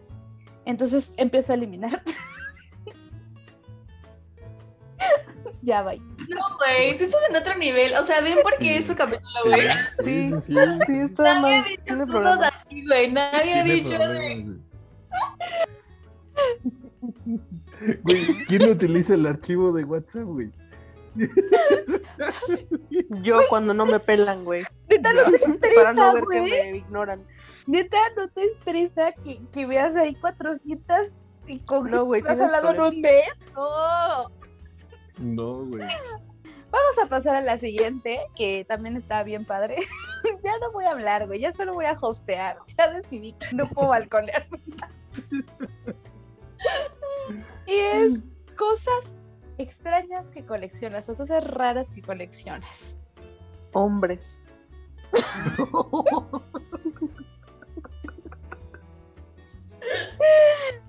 [0.66, 2.04] Entonces empiezo a eliminar.
[5.62, 6.00] ya, bye.
[6.30, 7.94] No, güey, si estás en otro nivel.
[7.96, 9.70] O sea, ven por qué es su capítulo, güey.
[10.04, 10.56] Sí, sí, sí.
[10.86, 12.56] Sí, está Nadie ha dicho Tiene cosas problemas.
[12.66, 13.12] así, güey.
[13.12, 13.98] Nadie ha dicho de...
[13.98, 14.58] problemas.
[18.04, 20.52] Güey, ¿quién utiliza el archivo de WhatsApp, güey?
[23.22, 24.64] Yo cuando no me pelan, güey.
[24.90, 26.72] Neta, no te estresa, Para no ver que güey.
[26.72, 27.24] me ignoran.
[27.68, 31.08] Neta, no te estresa que, que veas ahí 400
[31.48, 33.26] y con No, güey, has hablado en un mes.
[33.54, 34.32] No.
[35.18, 35.88] No, güey.
[36.72, 39.76] Vamos a pasar a la siguiente, que también está bien padre.
[40.44, 42.58] ya no voy a hablar, güey, ya solo voy a hostear.
[42.78, 44.60] Ya decidí que no puedo balconearme.
[47.68, 48.20] y es
[48.58, 49.12] cosas
[49.58, 52.96] extrañas que coleccionas o cosas raras que coleccionas.
[53.74, 54.46] Hombres.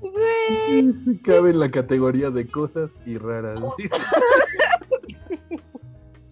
[0.01, 3.59] Güey, Se cabe en la categoría de cosas y raras.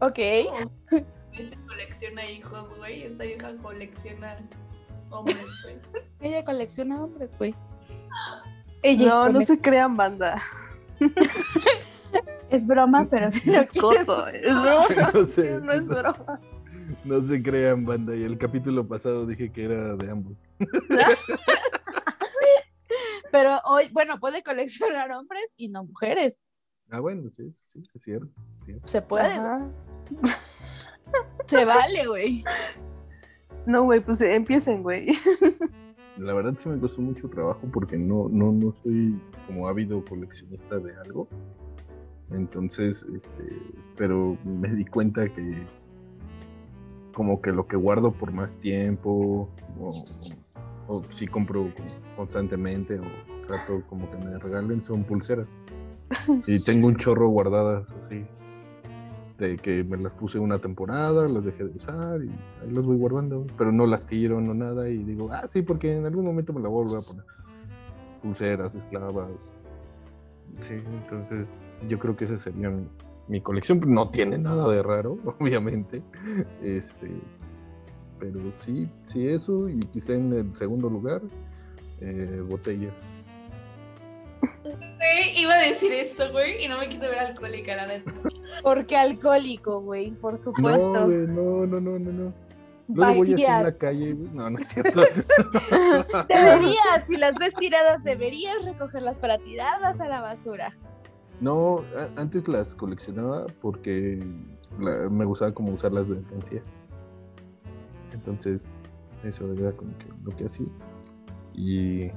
[0.01, 0.19] ok.
[0.19, 3.05] Este colecciona hijos, güey.
[3.05, 4.37] Esta vieja colecciona
[5.11, 5.77] hombres, güey.
[6.21, 7.55] Ella colecciona hombres, güey.
[8.83, 10.41] Ella No, no se crean banda.
[12.51, 15.11] Es broma, pero lo Es coto, es broma.
[15.15, 16.41] No sé, No es no- broma.
[17.05, 18.15] No se crean, banda.
[18.15, 20.37] Y el capítulo pasado dije que era de ambos.
[23.33, 26.47] Pero hoy, bueno, puede coleccionar hombres y no mujeres.
[26.91, 28.29] Ah, bueno, sí, sí, es cierto.
[28.65, 28.75] sí.
[28.85, 29.41] Se puede,
[31.47, 32.45] se vale, güey.
[33.65, 35.07] No, güey, pues eh, empiecen, güey.
[36.19, 40.79] La verdad sí me costó mucho trabajo porque no, no, no soy como ávido coleccionista
[40.79, 41.27] de algo.
[42.33, 43.45] Entonces, este,
[43.97, 45.67] pero me di cuenta que
[47.15, 49.49] como que lo que guardo por más tiempo,
[49.81, 49.89] o,
[50.93, 51.69] o si compro
[52.17, 53.05] constantemente, o
[53.47, 55.47] trato como que me regalen, son pulseras.
[56.47, 58.25] Y tengo un chorro guardadas así.
[59.39, 62.97] De que me las puse una temporada, las dejé de usar y ahí las voy
[62.97, 63.47] guardando.
[63.59, 64.89] Pero no las tiro, no nada.
[64.89, 67.25] Y digo, ah, sí, porque en algún momento me la volver a poner.
[68.23, 69.53] Pulseras, esclavas.
[70.61, 71.51] Sí, entonces
[71.89, 72.87] yo creo que esa sería mi,
[73.29, 73.81] mi colección.
[73.87, 76.03] No tiene nada de raro, obviamente.
[76.63, 77.11] Este,
[78.23, 79.69] pero sí, sí, eso.
[79.69, 81.21] Y quizá en el segundo lugar,
[82.01, 82.41] eh.
[82.49, 82.91] Güey,
[84.41, 88.13] Güey, iba a decir eso, güey, y no me quise ver alcohólica, la neta.
[88.63, 91.05] Porque alcohólico, güey, por No, supuesto.
[91.07, 92.35] güey, no, no, no, no, no.
[92.89, 93.63] Luego voy en Vayas.
[93.65, 94.31] la calle, güey.
[94.33, 95.01] No, no es cierto.
[96.29, 100.73] Deberías, si las ves tiradas, deberías recogerlas para tirarlas a la basura.
[101.41, 104.23] No, a- antes las coleccionaba porque
[104.79, 106.63] la- me gustaba como usarlas de alcancía.
[108.23, 108.73] Entonces,
[109.25, 110.69] eso era como que lo que hacía.
[111.55, 112.11] Y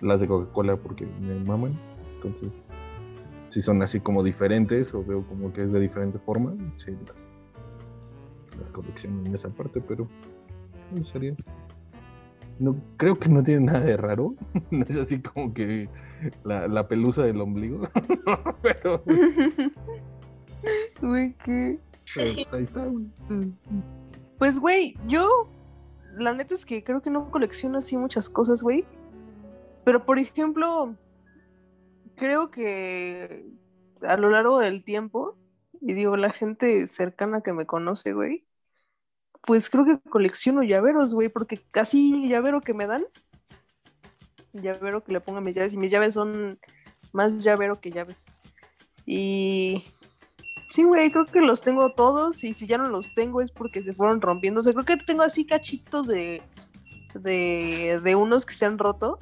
[0.00, 1.78] las de Coca-Cola porque me maman.
[2.16, 2.52] Entonces,
[3.48, 7.30] si son así como diferentes o veo como que es de diferente forma, sí, las,
[8.58, 10.08] las colecciono en esa parte, pero
[10.92, 11.36] no sería.
[12.58, 14.34] No, creo que no tiene nada de raro.
[14.72, 15.88] No es así como que
[16.42, 17.86] la, la pelusa del ombligo.
[18.62, 19.04] pero,
[21.00, 21.78] Güey, ¿qué?
[22.14, 23.06] pero, pues ahí está, güey.
[24.38, 25.48] Pues, güey, yo,
[26.16, 28.84] la neta es que creo que no colecciono así muchas cosas, güey.
[29.84, 30.94] Pero, por ejemplo,
[32.16, 33.46] creo que
[34.02, 35.36] a lo largo del tiempo,
[35.80, 38.44] y digo, la gente cercana que me conoce, güey,
[39.42, 43.04] pues creo que colecciono llaveros, güey, porque casi llavero que me dan,
[44.52, 46.58] llavero que le pongo a mis llaves, y mis llaves son
[47.12, 48.26] más llavero que llaves.
[49.06, 49.84] Y
[50.68, 53.82] Sí, güey, creo que los tengo todos y si ya no los tengo es porque
[53.82, 54.60] se fueron rompiendo.
[54.60, 56.42] O sea, creo que tengo así cachitos de,
[57.14, 59.18] de, de unos que se han roto,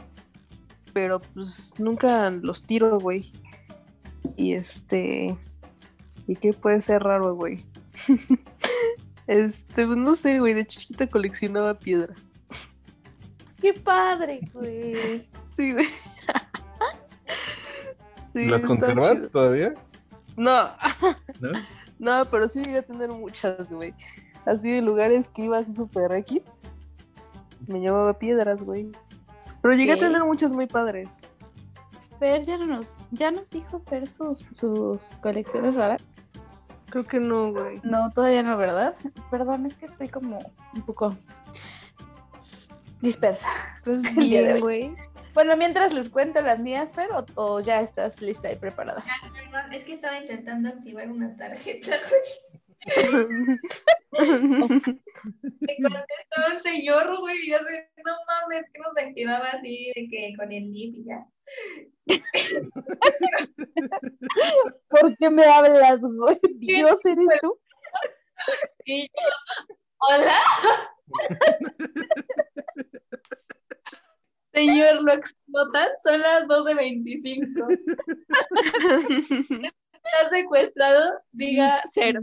[0.93, 3.31] pero pues nunca los tiro, güey.
[4.37, 5.37] Y este...
[6.27, 7.65] ¿Y qué puede ser raro, güey?
[9.27, 12.33] este, pues, no sé, güey, de chiquita coleccionaba piedras.
[13.61, 15.27] ¡Qué padre, güey!
[15.47, 15.87] Sí, güey.
[18.33, 19.29] Sí, ¿Las conservas chido.
[19.29, 19.75] todavía?
[20.37, 20.51] No,
[21.41, 21.51] ¿No?
[21.99, 23.95] No, pero sí llegué a tener muchas, güey.
[24.45, 26.61] Así de lugares que iba así super X.
[27.67, 28.91] Me llevaba piedras, güey.
[29.63, 31.23] Pero llegué a tener muchas muy padres.
[32.19, 36.03] Fer ya no nos, ya nos dijo Fer sus, sus colecciones raras.
[36.91, 37.81] Creo que no, güey.
[37.83, 38.95] No, todavía no, ¿verdad?
[39.31, 40.41] Perdón, es que estoy como
[40.75, 41.17] un poco
[43.01, 43.47] dispersa.
[43.79, 44.95] Entonces, bien, güey.
[45.35, 49.05] Bueno, mientras les cuento las mías, Fer, o, o ya estás lista y preparada.
[49.33, 51.99] Perdón, es que estaba intentando activar una tarjeta,
[52.85, 52.93] Te
[55.83, 60.35] contestó un señor, güey, y yo sé, no mames, que nos activaba así de que
[60.39, 61.27] con el NIP y ya.
[64.89, 66.39] ¿Por qué me hablas, güey?
[66.59, 67.59] Dios, ¿eres tú?
[68.85, 69.31] Y yo,
[69.99, 70.39] hola.
[74.55, 77.69] Señor, lo explotan, son las 2 de 25.
[79.93, 82.21] Estás secuestrado, diga cero.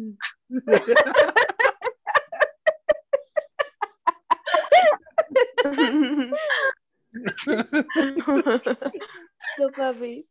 [9.57, 10.25] No mames.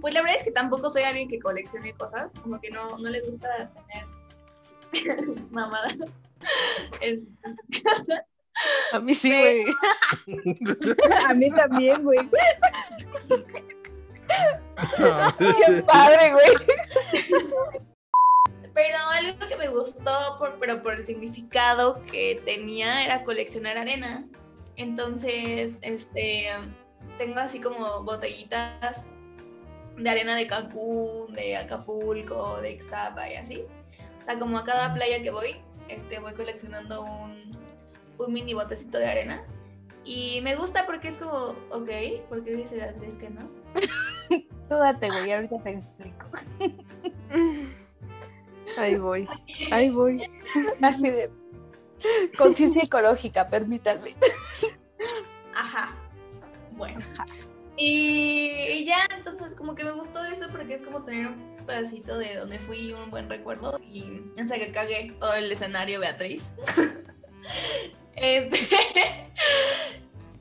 [0.00, 3.08] Pues la verdad es que tampoco soy alguien que coleccione cosas, como que no, no
[3.08, 3.72] le gusta
[4.92, 4.92] tener
[5.50, 5.88] mamada
[7.00, 8.24] en su casa.
[8.92, 9.64] A mí sí, güey.
[11.26, 12.28] A mí también, güey.
[15.38, 16.54] Qué padre, güey.
[18.74, 24.26] Pero algo que me gustó, por, pero por el significado que tenía, era coleccionar arena.
[24.76, 26.50] Entonces, este,
[27.16, 29.06] tengo así como botellitas
[29.96, 33.64] de arena de Cancún, de Acapulco, de Ixtapa y así.
[34.20, 35.56] O sea, como a cada playa que voy,
[35.88, 37.55] este, voy coleccionando un,
[38.18, 39.42] un mini botecito de arena.
[40.04, 41.90] Y me gusta porque es como, ok,
[42.28, 43.48] porque dice Beatriz que no.
[44.68, 46.26] Tú date, güey, ahorita te explico.
[48.78, 49.28] Ahí voy.
[49.70, 50.28] Ahí voy.
[50.82, 51.30] Así de
[52.36, 54.14] conciencia ecológica, permítanme.
[55.54, 55.94] Ajá.
[56.72, 57.00] Bueno.
[57.76, 62.16] Y, y ya, entonces como que me gustó eso porque es como tener un pedacito
[62.16, 66.52] de donde fui, un buen recuerdo y hasta que cagué todo el escenario Beatriz.
[68.16, 69.26] este,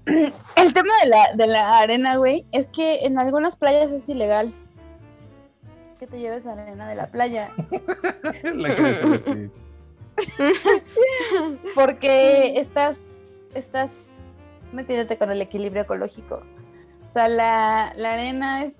[0.56, 4.54] El tema de la, de la arena, güey, es que en algunas playas es ilegal
[6.00, 7.50] que te lleves arena de la playa.
[8.44, 8.76] La.
[11.76, 13.00] Porque estás,
[13.54, 13.92] estás
[14.72, 16.44] metiéndote con el equilibrio ecológico.
[17.10, 18.74] O sea, la, la arena es...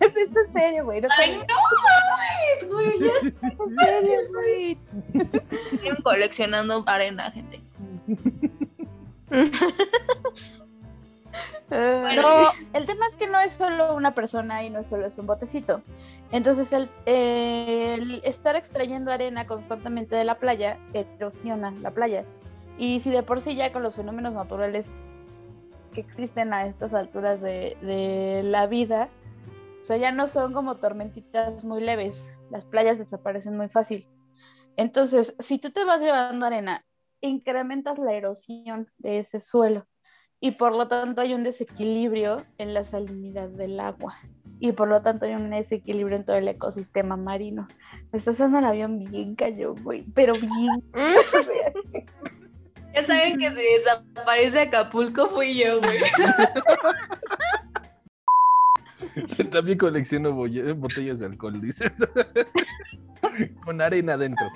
[0.00, 1.00] Esto es serio, güey.
[1.00, 2.98] No ¡Ay, no mames, güey!
[3.00, 3.34] Ya es
[3.80, 4.78] serio, güey.
[5.70, 7.60] siguen coleccionando arena, gente.
[11.70, 15.18] No, el tema es que no es solo una persona y no es solo es
[15.18, 15.84] un botecito.
[16.30, 22.28] Entonces, el, el estar extrayendo arena constantemente de la playa erosiona la playa.
[22.76, 24.96] Y si de por sí ya con los fenómenos naturales
[25.92, 29.12] que existen a estas alturas de, de la vida,
[29.82, 32.30] O sea, ya no son como tormentitas muy leves.
[32.50, 34.08] Las playas desaparecen muy fácil.
[34.76, 36.84] Entonces, si tú te vas llevando arena,
[37.22, 39.86] incrementas la erosión de ese suelo
[40.40, 44.16] y por lo tanto hay un desequilibrio en la salinidad del agua
[44.58, 47.68] y por lo tanto hay un desequilibrio en todo el ecosistema marino.
[48.12, 50.82] Me estás haciendo el avión bien cayó, güey, pero bien.
[52.94, 55.98] Ya saben que si desaparece Acapulco fui yo, güey.
[59.50, 61.90] También colecciono botellas de alcohol, dices.
[63.64, 64.46] Con arena adentro.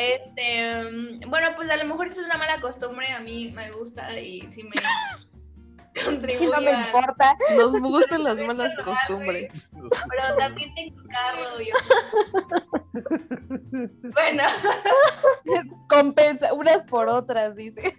[0.00, 3.70] Este, mm, bueno, pues a lo mejor eso es una mala costumbre, a mí me
[3.72, 4.70] gusta y sí me
[6.04, 7.36] contribuye no me a- importa.
[7.56, 9.70] Nos gustan las malas costumbres.
[9.72, 11.74] Pero también tengo carro, yo.
[14.12, 14.42] Bueno,
[15.88, 17.96] Compensa, unas por otras, dice.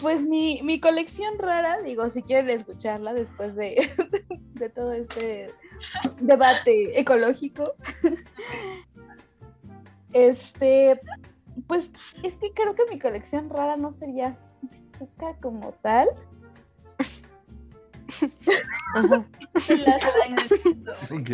[0.00, 3.90] Pues mi, mi colección rara, digo, si quieren escucharla después de,
[4.54, 5.52] de todo este
[6.20, 7.74] debate ecológico.
[10.12, 11.00] Este,
[11.66, 11.90] pues
[12.22, 14.36] es que creo que mi colección rara no sería
[14.70, 16.08] física como tal.
[18.94, 19.26] Ajá.
[21.10, 21.30] Ok.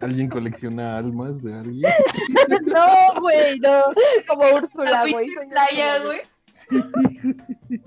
[0.00, 1.92] ¿Alguien colecciona almas de alguien?
[2.66, 3.82] No, güey, no,
[4.26, 5.28] como Úrsula, güey.
[5.50, 7.40] playa, Úrsula, güey.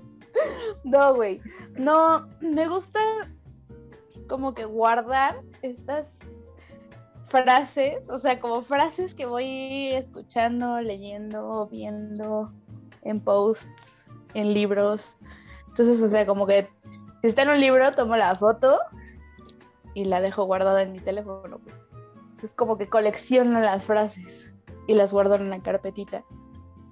[0.84, 1.40] No, güey.
[1.76, 3.00] No, me gusta
[4.28, 6.06] como que guardar estas
[7.32, 12.52] frases, o sea, como frases que voy escuchando, leyendo, viendo
[13.02, 15.16] en posts, en libros.
[15.68, 16.68] Entonces, o sea, como que
[17.22, 18.78] si está en un libro, tomo la foto
[19.94, 21.58] y la dejo guardada en mi teléfono.
[22.42, 24.52] Es como que colecciono las frases
[24.86, 26.24] y las guardo en una carpetita.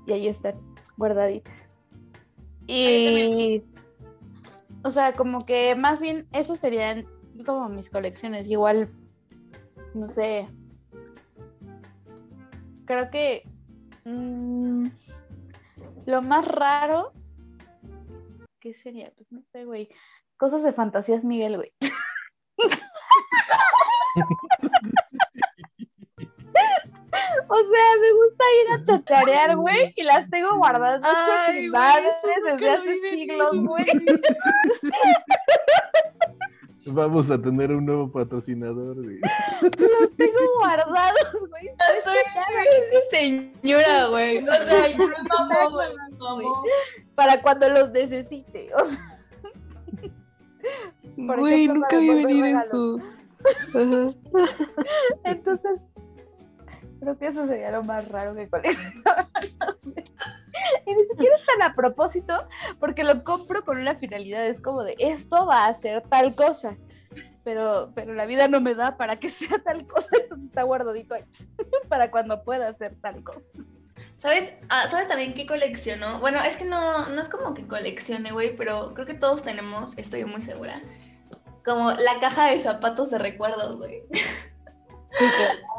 [0.07, 0.55] Y ahí están,
[0.97, 1.67] guardaditas.
[2.67, 3.63] Y,
[4.85, 7.07] o sea, como que más bien esos serían
[7.45, 8.49] como mis colecciones.
[8.49, 8.89] Igual,
[9.95, 10.49] no sé.
[12.85, 13.49] Creo que
[14.05, 14.89] mm,
[16.07, 17.13] lo más raro,
[18.61, 19.13] ¿qué sería?
[19.17, 19.89] Pues no sé, güey.
[20.37, 21.73] Cosas de fantasías Miguel, güey.
[27.49, 31.69] O sea, me gusta ir a chacharear, güey, y las tengo guardadas Ay,
[32.45, 33.87] desde hace siglos, güey.
[36.87, 38.97] Vamos a tener un nuevo patrocinador.
[38.97, 39.21] güey.
[39.63, 41.71] Los tengo guardados, güey.
[42.05, 42.17] Soy
[42.91, 44.49] una señora, güey.
[44.49, 45.89] O sea, yo me mamo, güey.
[46.19, 46.63] mamo.
[47.15, 48.71] Para cuando los necesite.
[48.75, 49.21] O sea,
[51.17, 52.99] Güey, ejemplo, nunca vi venir eso.
[53.75, 54.09] Ajá.
[55.25, 55.87] entonces,
[57.01, 59.29] creo que eso sería lo más raro que coleccionar.
[60.87, 62.47] Y ni siquiera es tan a propósito,
[62.79, 64.47] porque lo compro con una finalidad.
[64.47, 66.77] Es como de, esto va a ser tal cosa.
[67.45, 71.15] Pero, pero la vida no me da para que sea tal cosa, entonces está guardadito
[71.15, 71.25] ahí.
[71.89, 73.41] para cuando pueda hacer tal cosa.
[74.19, 74.53] ¿Sabes?
[74.69, 76.21] Ah, ¿Sabes también qué colecciono?
[76.21, 79.97] Bueno, es que no, no es como que coleccione, güey, pero creo que todos tenemos,
[79.97, 80.79] estoy muy segura,
[81.65, 84.03] como la caja de zapatos de recuerdos, güey.
[84.13, 85.25] Sí,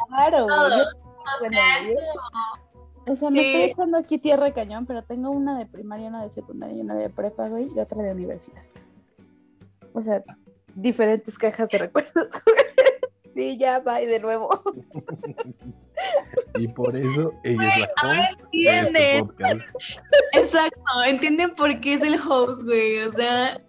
[0.07, 0.55] claro, güey.
[0.57, 0.77] Todo.
[0.77, 2.70] Yo- O Bueno, sea, es como-
[3.07, 3.45] O sea, me Sí.
[3.47, 6.81] estoy echando aquí tierra de cañón, pero tengo una de primaria, una de secundaria y
[6.81, 8.61] una de prepa, güey, y otra de universidad.
[9.93, 10.23] O sea,
[10.75, 12.13] diferentes cajas de recuerdos.
[12.45, 12.57] güey.
[13.35, 14.49] sí, ya va y de nuevo.
[16.55, 19.25] Y por eso ella es la ahora host de este entienden.
[19.27, 19.59] podcast.
[20.33, 22.99] Exacto, ¿entienden por qué es el host, güey?
[22.99, 23.61] O sea,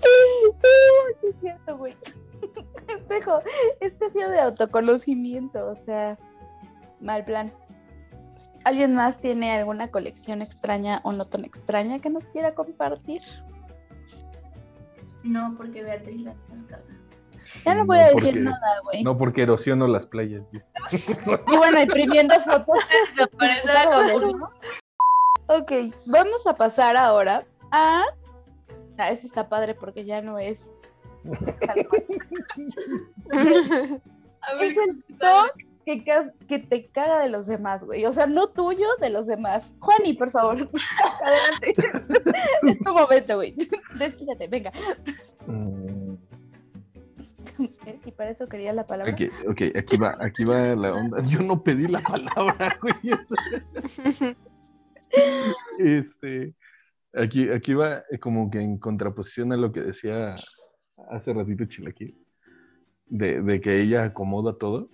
[0.00, 1.96] Sí, es cierto, güey.
[2.88, 3.40] Espejo,
[3.80, 6.16] este ha sido de autoconocimiento, o sea,
[7.00, 7.52] mal plan.
[8.68, 13.22] ¿Alguien más tiene alguna colección extraña o no tan extraña que nos quiera compartir?
[15.22, 16.34] no, porque Beatriz la
[16.68, 16.82] caga.
[17.64, 19.02] Ya no No, voy a decir porque- nada, güey.
[19.02, 20.42] No porque erosiono las playas.
[20.92, 22.76] Y bueno, imprimiendo fotos.
[24.38, 24.50] ¿no?
[25.46, 25.72] Ok,
[26.06, 28.04] vamos a pasar ahora a.
[28.98, 30.68] Ah, ese está padre porque ya no es.
[34.40, 35.54] A ver, Es el talk
[36.48, 38.04] que, te caga de los demás, güey.
[38.04, 39.72] O sea, no tuyo, de los demás.
[39.78, 40.56] Juani, por favor.
[41.24, 41.74] Adelante.
[42.68, 43.54] es tu momento, güey.
[43.98, 44.72] Desquítate, venga.
[45.46, 46.14] Mm.
[48.04, 49.12] Y para eso quería la palabra.
[49.48, 51.18] Ok, aquí va, aquí va la onda.
[51.26, 53.16] Yo no pedí la palabra, güey.
[55.78, 56.54] Este,
[57.14, 60.36] aquí, aquí va eh, como que en contraposición a lo que decía
[61.10, 62.16] hace ratito Chilaquil,
[63.06, 64.90] de, de que ella acomoda todo.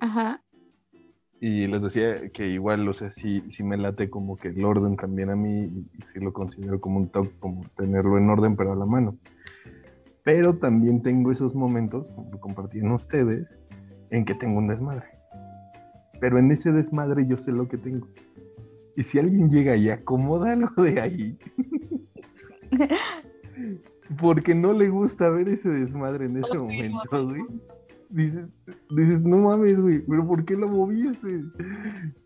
[0.00, 0.42] Ajá.
[1.40, 4.96] Y les decía que igual, o sea, sí, sí me late como que el orden
[4.96, 8.72] también a mí, y sí lo considero como un toque, como tenerlo en orden, pero
[8.72, 9.16] a la mano.
[10.22, 13.58] Pero también tengo esos momentos, como compartían ustedes,
[14.10, 15.06] en que tengo un desmadre.
[16.20, 18.06] Pero en ese desmadre yo sé lo que tengo.
[18.94, 21.38] Y si alguien llega y acomoda algo de ahí,
[24.20, 27.42] porque no le gusta ver ese desmadre en ese momento, güey.
[28.10, 28.48] Dices,
[28.90, 31.44] dices, no mames, güey, pero ¿por qué lo moviste?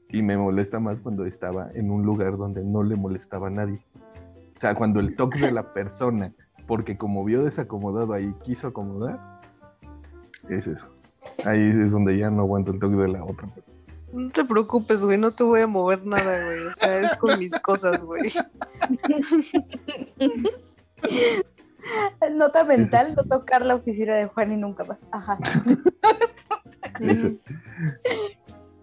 [0.08, 3.84] Y me molesta más cuando estaba en un lugar donde no le molestaba a nadie.
[4.56, 6.32] O sea, cuando el toque de la persona,
[6.66, 9.40] porque como vio desacomodado ahí, quiso acomodar,
[10.48, 10.88] es eso.
[11.44, 13.74] Ahí es donde ya no aguanto el toque de la otra persona.
[14.12, 16.66] No te preocupes, güey, no te voy a mover nada, güey.
[16.66, 18.22] O sea, es con mis cosas, güey.
[22.32, 24.98] Nota mental, no tocar la oficina de Juan y nunca más.
[25.10, 25.38] Ajá.
[27.00, 27.32] Eso.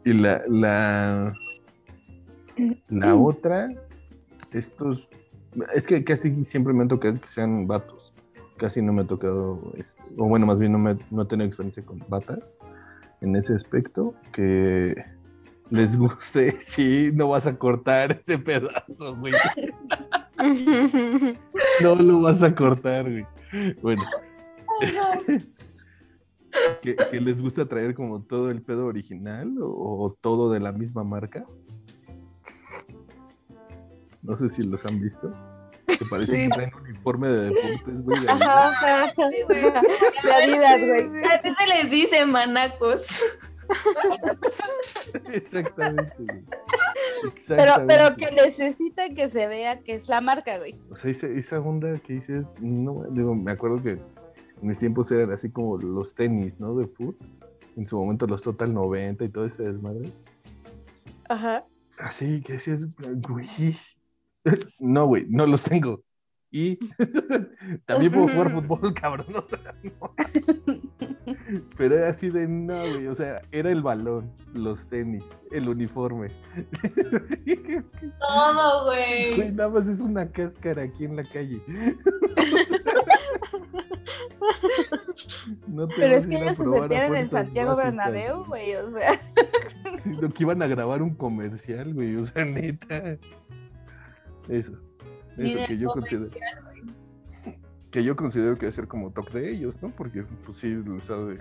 [0.03, 1.33] Y la, la,
[2.89, 3.69] la otra,
[4.51, 5.09] estos,
[5.73, 8.13] es que casi siempre me han tocado que sean vatos.
[8.57, 11.47] Casi no me ha tocado, este, o bueno, más bien no, me, no he tenido
[11.47, 12.39] experiencia con batas
[13.21, 14.95] en ese aspecto, que
[15.69, 19.33] les guste, sí, no vas a cortar ese pedazo, güey.
[21.81, 23.25] No lo vas a cortar, güey.
[23.81, 24.03] Bueno.
[26.81, 30.71] que, que les gusta traer como todo el pedo original o, o todo de la
[30.71, 31.45] misma marca.
[34.21, 35.33] No sé si los han visto.
[35.87, 36.43] Que parece Sí.
[36.43, 38.19] que traen un uniforme de deportes, güey.
[38.27, 39.81] Ajá, ajá, ajá.
[40.23, 41.25] La vida, güey.
[41.25, 43.01] A ti se les dice manacos.
[45.31, 46.43] Exactamente, güey.
[47.47, 50.79] Pero, pero que necesita que se vea que es la marca, güey.
[50.89, 54.01] O sea, esa, esa onda que dices, no, digo, me acuerdo que en
[54.61, 56.75] mis tiempos eran así como los tenis, ¿no?
[56.75, 57.15] De foot.
[57.75, 60.11] En su momento los Total 90 y todo ese desmadre.
[61.29, 61.65] Ajá.
[61.97, 62.87] Así que decías,
[63.27, 63.47] güey.
[64.79, 66.01] No, güey, no los tengo.
[66.53, 66.77] Y
[67.85, 69.33] también puedo jugar fútbol, cabrón.
[69.35, 70.13] O sea, no.
[71.77, 73.07] Pero era así de no, güey.
[73.07, 76.29] O sea, era el balón, los tenis, el uniforme.
[78.19, 79.51] Todo, Güey, güey.
[79.53, 81.61] nada más es una cáscara aquí en la calle.
[85.67, 88.75] No te Pero es que ellos se sentían en el Santiago básicas, Bernabéu, güey.
[88.75, 89.21] o sea.
[90.03, 92.15] Sí, lo que iban a grabar un comercial, güey.
[92.17, 93.17] O sea, neta.
[94.49, 94.73] Eso.
[95.37, 96.31] Eso que yo considero.
[97.89, 99.89] Que yo considero que debe ser como toque de ellos, ¿no?
[99.89, 101.39] Porque, pues sí, les ha de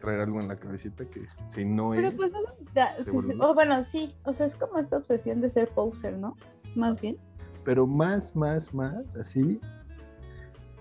[0.00, 2.14] traer algo en la cabecita que si no Pero es.
[2.14, 2.32] pues
[2.74, 2.96] da-.
[3.40, 4.12] Oh, bueno, sí.
[4.24, 6.36] O sea, es como esta obsesión de ser poser, ¿no?
[6.74, 7.16] Más bien.
[7.64, 9.60] Pero más, más, más, así.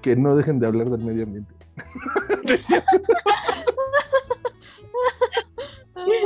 [0.02, 1.54] Que no dejen de hablar del medio ambiente.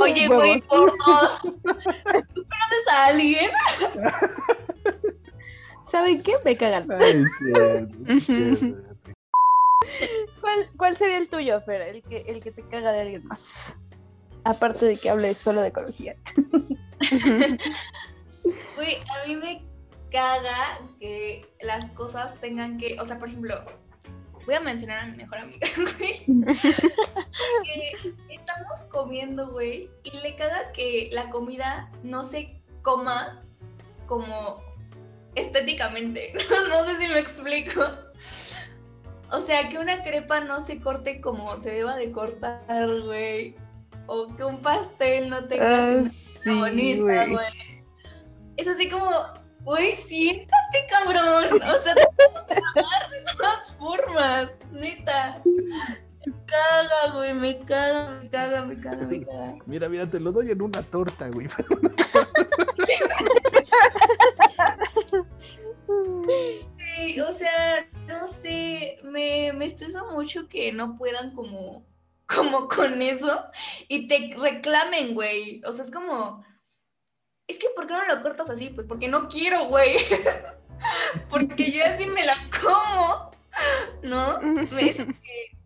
[0.00, 1.42] Oye, güey, por dos.
[1.42, 3.50] ¿Tú conoces a alguien?
[5.96, 6.34] ¿Saben qué?
[6.44, 6.86] Me cagan.
[7.00, 7.24] Ay,
[8.20, 8.74] sí.
[10.42, 11.80] ¿Cuál, ¿Cuál sería el tuyo, Fer?
[11.80, 13.40] El que, el que te caga de alguien más.
[14.44, 16.14] Aparte de que hable solo de ecología.
[18.76, 19.64] Güey, a mí me
[20.12, 23.54] caga que las cosas tengan que, o sea, por ejemplo,
[24.44, 25.66] voy a mencionar a mi mejor amiga,
[25.98, 26.26] güey.
[27.64, 33.42] que estamos comiendo, güey, y le caga que la comida no se coma
[34.06, 34.65] como
[35.36, 36.32] estéticamente.
[36.68, 37.84] No, sé si me explico.
[39.30, 43.54] O sea, que una crepa no se corte como se deba de cortar, güey.
[44.06, 47.82] O que un pastel no tenga Ah, sí, bonita, güey.
[48.56, 49.10] Es así como,
[49.62, 51.60] güey, siéntate, cabrón.
[51.62, 52.06] O sea, te
[52.46, 55.42] tragar de todas formas, neta.
[55.44, 59.54] Me caga, güey, me caga, me caga, me caga, me caga.
[59.66, 61.46] Mira, mira, te lo doy en una torta, güey.
[66.78, 71.86] Sí, o sea, no sé, me, me estresa mucho que no puedan como,
[72.26, 73.44] como con eso
[73.88, 75.62] y te reclamen, güey.
[75.64, 76.44] O sea, es como,
[77.46, 78.70] es que ¿por qué no lo cortas así?
[78.70, 79.96] Pues porque no quiero, güey.
[81.30, 83.30] porque yo así me la como,
[84.02, 84.40] ¿no?
[84.40, 85.06] Me, que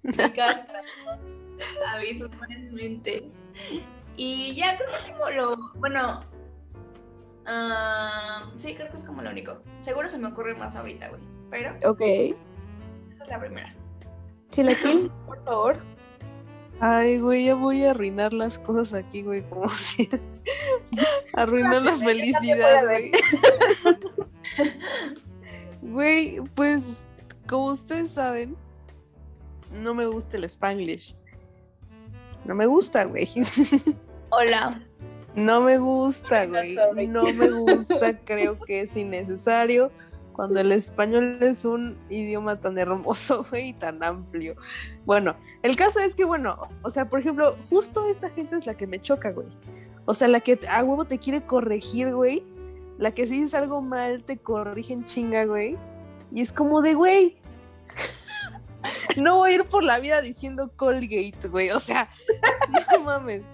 [0.02, 1.18] me castra, ¿no?
[4.16, 4.90] Y ya creo
[5.30, 6.20] que lo, bueno,
[7.46, 9.58] ah, sí, creo que es como lo único.
[9.80, 11.20] Seguro se me ocurre más ahorita, güey.
[11.50, 12.00] Pero Ok.
[12.00, 13.74] esa es la primera.
[14.50, 15.78] Chilaquil, por favor.
[16.80, 20.08] Ay, güey, ya voy a arruinar las cosas aquí, güey, como si.
[21.34, 23.12] Arruinar la felicidad, güey.
[25.82, 27.06] Güey, pues,
[27.48, 28.56] como ustedes saben,
[29.72, 31.14] no me gusta el Spanglish.
[32.44, 33.28] No me gusta, güey.
[34.30, 34.82] Hola.
[35.34, 36.76] No me gusta, güey.
[37.08, 39.90] No me gusta, creo que es innecesario.
[40.32, 44.56] Cuando el español es un idioma tan hermoso, güey, y tan amplio.
[45.04, 48.74] Bueno, el caso es que, bueno, o sea, por ejemplo, justo esta gente es la
[48.74, 49.48] que me choca, güey.
[50.06, 52.42] O sea, la que a huevo te quiere corregir, güey.
[52.98, 55.76] La que si dices algo mal te corrigen chinga, güey.
[56.32, 57.38] Y es como de, güey,
[59.16, 61.70] no voy a ir por la vida diciendo Colgate, güey.
[61.70, 62.08] O sea,
[62.92, 63.44] no mames.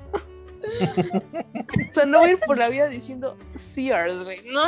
[1.90, 4.40] O sea, no voy a ir por la vida diciendo Sears, güey.
[4.50, 4.62] No.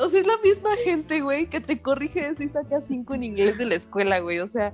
[0.00, 3.22] O sea, es la misma gente, güey, que te corrige eso y saca cinco en
[3.24, 4.38] inglés de la escuela, güey.
[4.38, 4.72] O sea,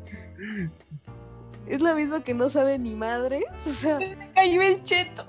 [1.66, 3.44] es la misma que no sabe ni madres.
[3.66, 5.26] O sea, Me cayó el cheto.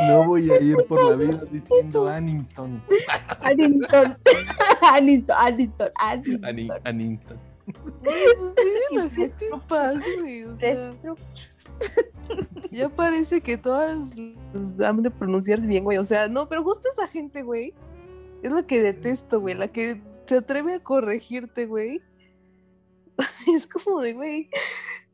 [0.00, 2.82] No voy a ir por la vida diciendo Aniston.
[3.40, 4.16] Addington.
[4.82, 6.80] Addington, Addington, Ani- Addington.
[6.84, 7.38] Aniston.
[7.72, 10.44] Pues sí, la gente en paz, güey.
[10.44, 10.94] O sea,
[12.70, 14.16] ya parece que todas
[14.52, 15.98] los dan de pronunciar bien, güey.
[15.98, 17.74] O sea, no, pero justo esa gente, güey,
[18.42, 19.54] es la que detesto, güey.
[19.54, 22.02] La que se atreve a corregirte, güey.
[23.54, 24.50] Es como de, güey,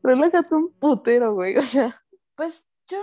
[0.03, 1.57] relájate un putero, güey.
[1.57, 2.01] O sea,
[2.35, 2.99] Pues yo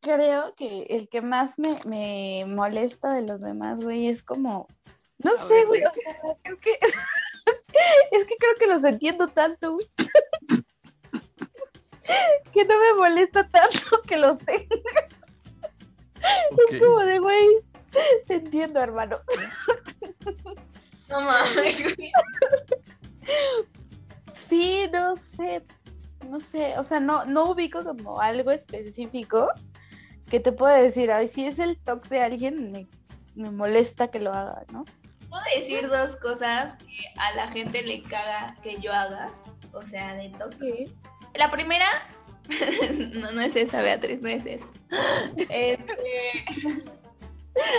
[0.00, 4.66] creo que el que más me, me molesta de los demás, güey, es como.
[5.18, 5.80] No A sé, ver, güey.
[5.80, 6.78] ¿de O sea, creo que.
[8.12, 9.88] es que creo que los entiendo tanto, güey.
[12.52, 14.76] que no me molesta tanto que los tenga.
[16.70, 17.48] Es como de, güey.
[18.26, 19.18] Te entiendo, hermano.
[21.08, 22.12] No mames, güey.
[24.48, 25.64] Sí, no sé,
[26.28, 29.48] no sé, o sea, no, no ubico como algo específico
[30.28, 32.86] que te pueda decir, ay, si es el toque de alguien, me,
[33.34, 34.84] me molesta que lo haga, ¿no?
[35.34, 39.32] Puedo decir dos cosas que a la gente le caga que yo haga.
[39.72, 40.94] O sea, de toque.
[41.34, 41.86] La primera.
[43.14, 44.66] no, no es esa, Beatriz, no es esa.
[45.48, 46.84] Este,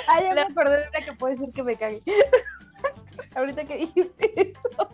[0.07, 2.01] Ah, ya La- me acordé de que puede decir que me cague.
[3.35, 4.89] Ahorita que dijiste eso.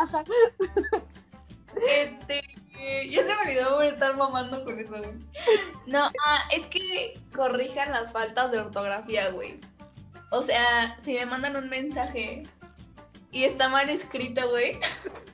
[0.00, 0.24] Ajá.
[1.88, 2.42] este,
[3.10, 5.10] ya se me olvidó por estar mamando con eso, güey.
[5.86, 9.60] No, ah, es que corrijan las faltas de ortografía, güey.
[10.30, 12.42] O sea, si me mandan un mensaje
[13.30, 14.78] y está mal escrito, güey,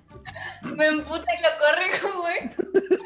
[0.63, 2.41] me emputa y lo corrijo, güey.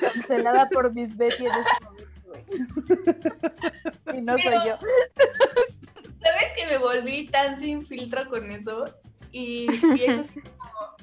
[0.01, 4.18] Cancelada por mis Betty en este momento, güey.
[4.18, 4.78] Y no soy yo.
[6.22, 8.84] ¿Sabes que me volví tan sin filtro con eso?
[9.30, 9.66] Y,
[9.97, 10.97] y eso es como,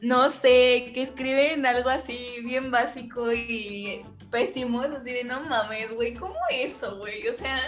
[0.00, 5.92] no sé, que escriben algo así bien básico y pésimo, es así de no mames,
[5.92, 7.28] güey, ¿cómo eso, güey?
[7.28, 7.58] O sea,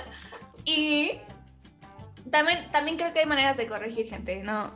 [0.65, 1.19] y
[2.31, 4.71] también, también creo que hay maneras de corregir gente, no,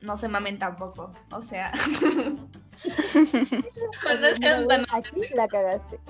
[0.00, 1.72] no se mamen tampoco, o sea,
[4.20, 5.98] no sean tan Aquí la cagaste.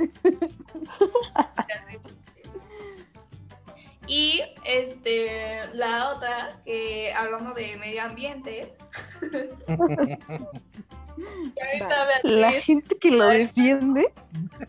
[4.08, 8.72] Y este, la otra, que hablando de medio ambiente.
[12.22, 14.12] la gente que lo defiende.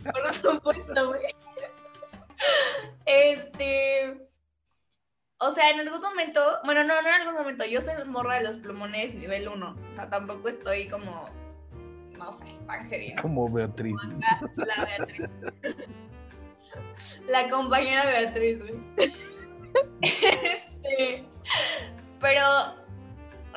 [0.04, 1.36] por supuesto, güey.
[3.06, 4.27] Este.
[5.40, 8.44] O sea, en algún momento, bueno, no, no en algún momento, yo soy morra de
[8.44, 9.76] los plumones nivel 1.
[9.90, 11.30] O sea, tampoco estoy como,
[12.18, 13.22] no sé, tan.
[13.22, 13.96] Como Beatriz.
[14.56, 15.30] La Beatriz.
[17.28, 19.14] La compañera Beatriz, güey.
[20.02, 21.26] Este,
[22.20, 22.44] pero,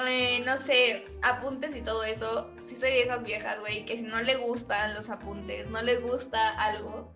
[0.07, 2.51] eh, no sé, apuntes y todo eso.
[2.66, 5.97] Sí soy de esas viejas, güey, que si no le gustan los apuntes, no le
[5.99, 7.12] gusta algo,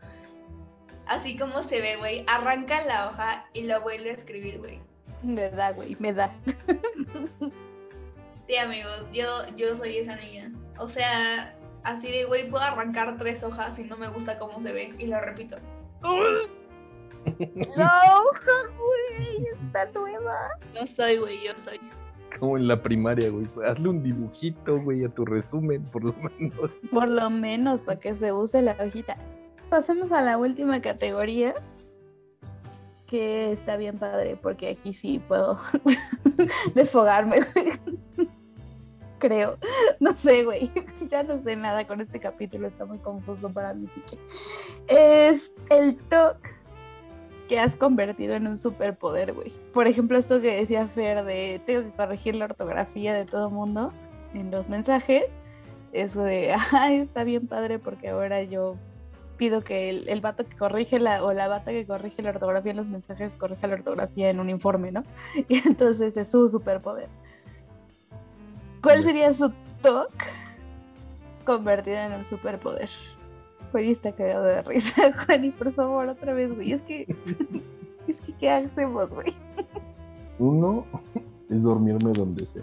[1.07, 4.81] así como se ve, güey, arranca la hoja y lo vuelve a escribir, güey.
[5.23, 6.35] Me da, güey, me da.
[8.47, 9.27] Sí, amigos, yo,
[9.57, 10.53] yo soy esa niña.
[10.79, 14.73] O sea, así de, güey, puedo arrancar tres hojas y no me gusta cómo se
[14.73, 14.95] ve.
[14.99, 15.57] Y lo repito.
[17.25, 18.23] No,
[18.77, 20.51] güey, está nueva.
[20.75, 21.81] No soy, güey, yo soy.
[22.39, 23.47] Como en la primaria, güey.
[23.67, 26.71] Hazle un dibujito, güey, a tu resumen, por lo menos.
[26.91, 29.17] Por lo menos para que se use la hojita.
[29.75, 31.53] Pasemos a la última categoría.
[33.09, 35.59] Que está bien padre, porque aquí sí puedo
[36.77, 37.41] desfogarme.
[39.19, 39.59] Creo.
[39.99, 40.71] No sé, güey.
[41.09, 43.89] Ya no sé nada con este capítulo, está muy confuso para mí.
[44.87, 46.37] Es el TOC
[47.49, 49.53] que has convertido en un superpoder, güey.
[49.73, 53.93] Por ejemplo, esto que decía Fer de tengo que corregir la ortografía de todo mundo
[54.35, 55.25] en los mensajes
[55.95, 58.77] eso de, ay, está bien padre porque ahora yo
[59.37, 62.71] pido que el, el vato que corrige la, o la bata que corrige la ortografía
[62.71, 65.03] en los mensajes corrija la ortografía en un informe, ¿no?
[65.49, 67.09] Y entonces es su superpoder.
[68.83, 69.51] ¿Cuál sería su
[69.83, 70.13] TOC
[71.45, 72.89] convertido en un superpoder?
[73.73, 75.13] Juan está cagado de risa.
[75.27, 76.73] Juan, y por favor, otra vez, güey.
[76.75, 77.03] Es que,
[78.07, 79.35] es que, ¿qué hacemos, güey?
[80.39, 80.85] Uno
[81.49, 82.63] es dormirme donde sea.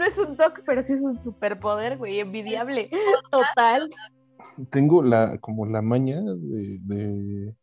[0.00, 2.88] No es un toque, pero sí es un superpoder, güey, envidiable.
[3.30, 3.90] Total.
[4.70, 7.54] Tengo la, como la maña de, de-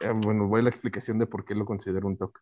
[0.00, 2.40] eh, bueno, voy a la explicación de por qué lo considero un toque.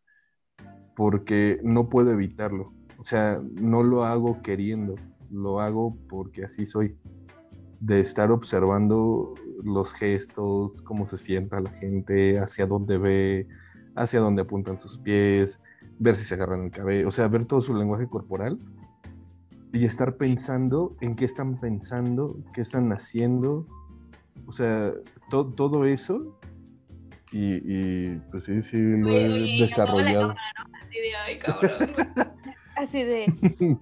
[0.94, 2.74] Porque no puedo evitarlo.
[2.98, 4.96] O sea, no lo hago queriendo,
[5.30, 6.98] lo hago porque así soy.
[7.80, 9.32] De estar observando
[9.64, 13.48] los gestos, cómo se sienta la gente, hacia dónde ve,
[13.94, 15.58] hacia dónde apuntan sus pies,
[15.98, 18.58] ver si se agarran el cabello, o sea, ver todo su lenguaje corporal
[19.72, 23.66] y estar pensando en qué están pensando, qué están haciendo,
[24.46, 24.92] o sea,
[25.30, 26.38] to- todo eso.
[27.32, 30.28] Y, y, pues sí, sí, lo he oye, desarrollado.
[30.28, 30.40] cámara,
[30.86, 31.70] Así de, ay, cabrón.
[32.76, 33.26] Así de,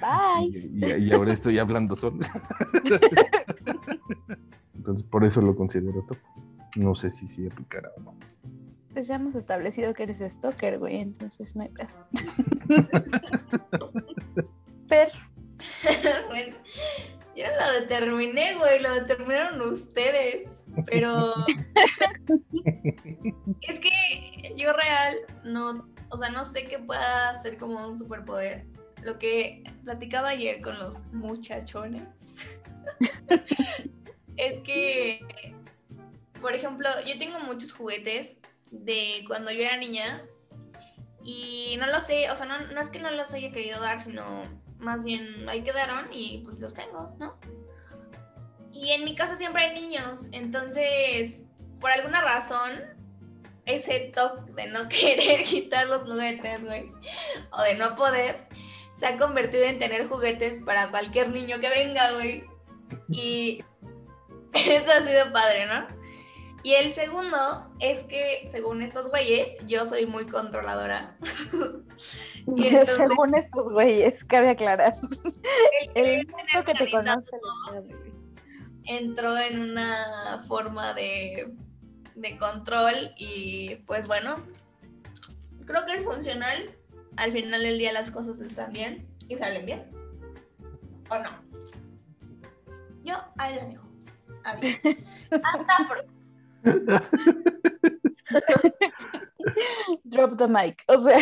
[0.00, 0.48] bye.
[0.50, 2.18] Y, y- y ahora estoy hablando solo.
[4.74, 6.16] Entonces, por eso lo considero top.
[6.76, 8.14] No sé si sí aplicará o no.
[8.94, 11.88] Pues ya hemos establecido que eres stalker, güey, entonces no hay pedo.
[14.88, 15.12] Per,
[16.28, 16.54] Pues,
[17.36, 20.64] yo no lo determiné, güey, lo determinaron ustedes.
[20.86, 21.34] Pero
[23.62, 28.66] es que yo real no, o sea, no sé qué pueda ser como un superpoder.
[29.02, 32.02] Lo que platicaba ayer con los muchachones
[34.36, 35.20] es que,
[36.40, 38.36] por ejemplo, yo tengo muchos juguetes
[38.72, 40.22] de cuando yo era niña
[41.22, 44.02] y no lo sé, o sea, no, no es que no los haya querido dar,
[44.02, 44.44] sino
[44.78, 47.38] más bien ahí quedaron y pues los tengo, ¿no?
[48.72, 51.42] Y en mi casa siempre hay niños, entonces,
[51.80, 52.98] por alguna razón,
[53.64, 56.90] ese toque de no querer quitar los juguetes, güey,
[57.50, 58.46] o de no poder,
[58.98, 62.44] se ha convertido en tener juguetes para cualquier niño que venga, güey.
[63.08, 63.64] Y
[64.52, 65.97] eso ha sido padre, ¿no?
[66.68, 71.16] Y el segundo es que, según estos güeyes, yo soy muy controladora.
[72.46, 74.94] Y entonces- según estos güeyes, cabe aclarar.
[75.94, 77.30] El El que te conoce
[78.84, 81.54] entró en una forma de,
[82.14, 84.36] de control y pues bueno,
[85.64, 86.76] creo que es funcional.
[87.16, 89.90] Al final del día las cosas están bien y salen bien.
[91.08, 91.30] ¿O no?
[93.04, 93.88] Yo ahí la dejo.
[94.44, 94.76] Adiós.
[95.30, 96.17] Hasta pronto.
[100.04, 100.82] Drop the mic.
[100.88, 101.18] O sea,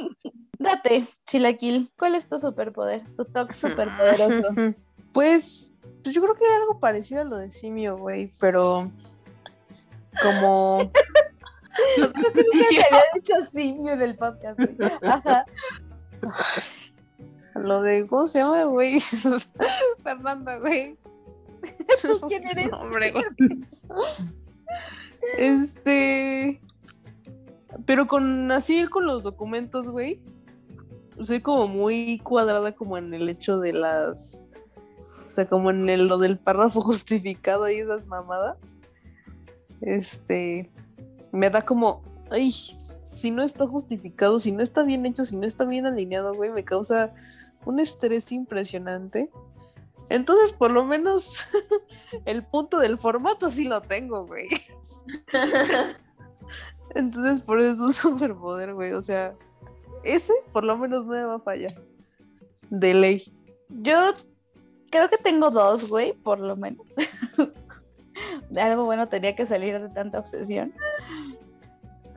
[0.58, 1.90] date, Chilaquil.
[1.98, 3.02] ¿Cuál es tu superpoder?
[3.16, 4.74] Tu toque superpoderoso.
[5.12, 8.90] Pues, pues yo creo que algo parecido a lo de simio, güey, pero
[10.22, 10.90] como
[11.98, 14.58] Nunca te había dicho simio en el podcast.
[14.58, 14.92] güey.
[15.02, 15.44] Ajá.
[17.54, 19.00] lo de ¿cómo se llama, güey?
[20.02, 20.98] Fernanda, güey.
[22.02, 22.72] ¿Tú quién eres?
[22.72, 23.24] Hombre, güey.
[25.38, 26.60] Este,
[27.86, 30.20] pero con así con los documentos, güey.
[31.20, 34.50] Soy como muy cuadrada como en el hecho de las
[35.30, 38.76] o sea, como en lo del párrafo justificado y esas mamadas.
[39.80, 40.68] Este,
[41.30, 42.02] me da como,
[42.32, 46.34] ay, si no está justificado, si no está bien hecho, si no está bien alineado,
[46.34, 47.14] güey, me causa
[47.64, 49.30] un estrés impresionante.
[50.10, 51.46] Entonces, por lo menos,
[52.26, 54.48] el punto del formato sí lo tengo, güey.
[56.94, 58.92] Entonces, por eso es un superpoder, güey.
[58.92, 59.34] O sea,
[60.02, 61.80] ese por lo menos no me va a fallar.
[62.70, 63.32] De ley.
[63.68, 63.96] Yo
[64.90, 66.86] creo que tengo dos, güey, por lo menos.
[68.50, 70.74] De algo bueno tenía que salir de tanta obsesión.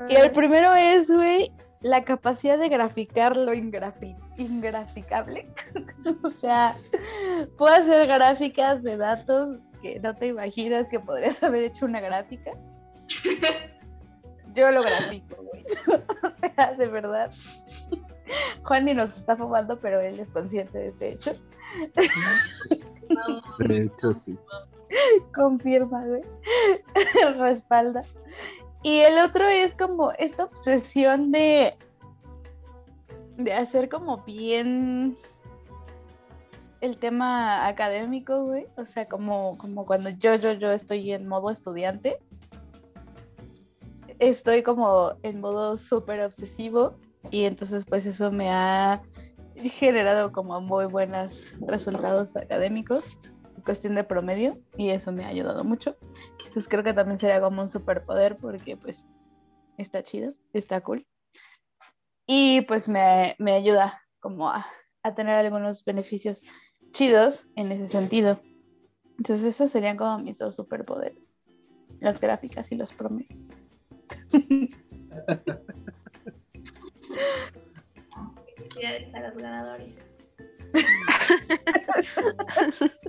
[0.09, 1.51] Y el primero es, güey,
[1.83, 5.47] la capacidad de graficar lo ingrafi- ingraficable.
[6.23, 6.73] o sea,
[7.57, 12.51] puedo hacer gráficas de datos que no te imaginas que podrías haber hecho una gráfica.
[14.55, 15.63] Yo lo grafico, güey.
[16.23, 17.31] o sea, de verdad.
[18.63, 21.35] Juan ni nos está fumando, pero él es consciente de este hecho.
[23.59, 24.37] De hecho, sí.
[25.35, 26.21] Confirma, güey.
[27.37, 28.01] Respalda.
[28.83, 31.73] Y el otro es como esta obsesión de,
[33.37, 35.17] de hacer como bien
[36.81, 38.67] el tema académico, güey.
[38.75, 42.19] O sea, como, como cuando yo, yo, yo estoy en modo estudiante.
[44.19, 46.95] Estoy como en modo súper obsesivo.
[47.31, 49.01] Y entonces, pues eso me ha
[49.55, 53.17] generado como muy buenos resultados académicos
[53.63, 55.97] cuestión de promedio y eso me ha ayudado mucho.
[56.39, 59.03] Entonces creo que también sería como un superpoder porque pues
[59.77, 61.05] está chido, está cool.
[62.25, 64.65] Y pues me, me ayuda como a,
[65.03, 66.41] a tener algunos beneficios
[66.91, 68.39] chidos en ese sentido.
[69.17, 71.17] Entonces esos serían como mis dos superpoderes.
[71.99, 73.39] Las gráficas y los promedios.
[78.55, 79.99] Felicidades a los ganadores.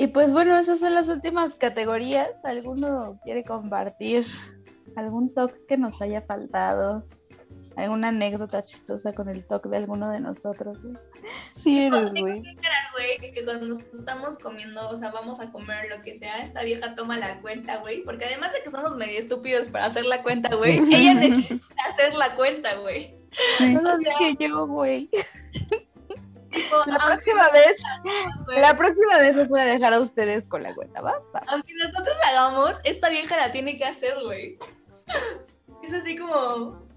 [0.00, 2.42] Y pues bueno, esas son las últimas categorías.
[2.46, 4.26] ¿Alguno quiere compartir
[4.96, 7.04] algún toque que nos haya faltado?
[7.76, 10.78] ¿Alguna anécdota chistosa con el toque de alguno de nosotros?
[11.52, 12.42] Sí eres, güey.
[12.42, 16.62] güey, que cuando nos estamos comiendo, o sea, vamos a comer lo que sea, esta
[16.62, 20.22] vieja toma la cuenta, güey, porque además de que somos medio estúpidos para hacer la
[20.22, 23.14] cuenta, güey, ella necesita hacer la cuenta, güey.
[23.58, 23.74] Sí.
[23.74, 25.10] No lo dije yo, güey.
[26.50, 27.76] Tipo, La aunque próxima vez,
[28.60, 31.12] la próxima vez los voy a dejar a ustedes con la cuenta, ¿va?
[31.34, 31.42] Va.
[31.46, 34.58] aunque nosotros la hagamos, esta vieja la tiene que hacer, güey.
[35.82, 36.34] Es así como,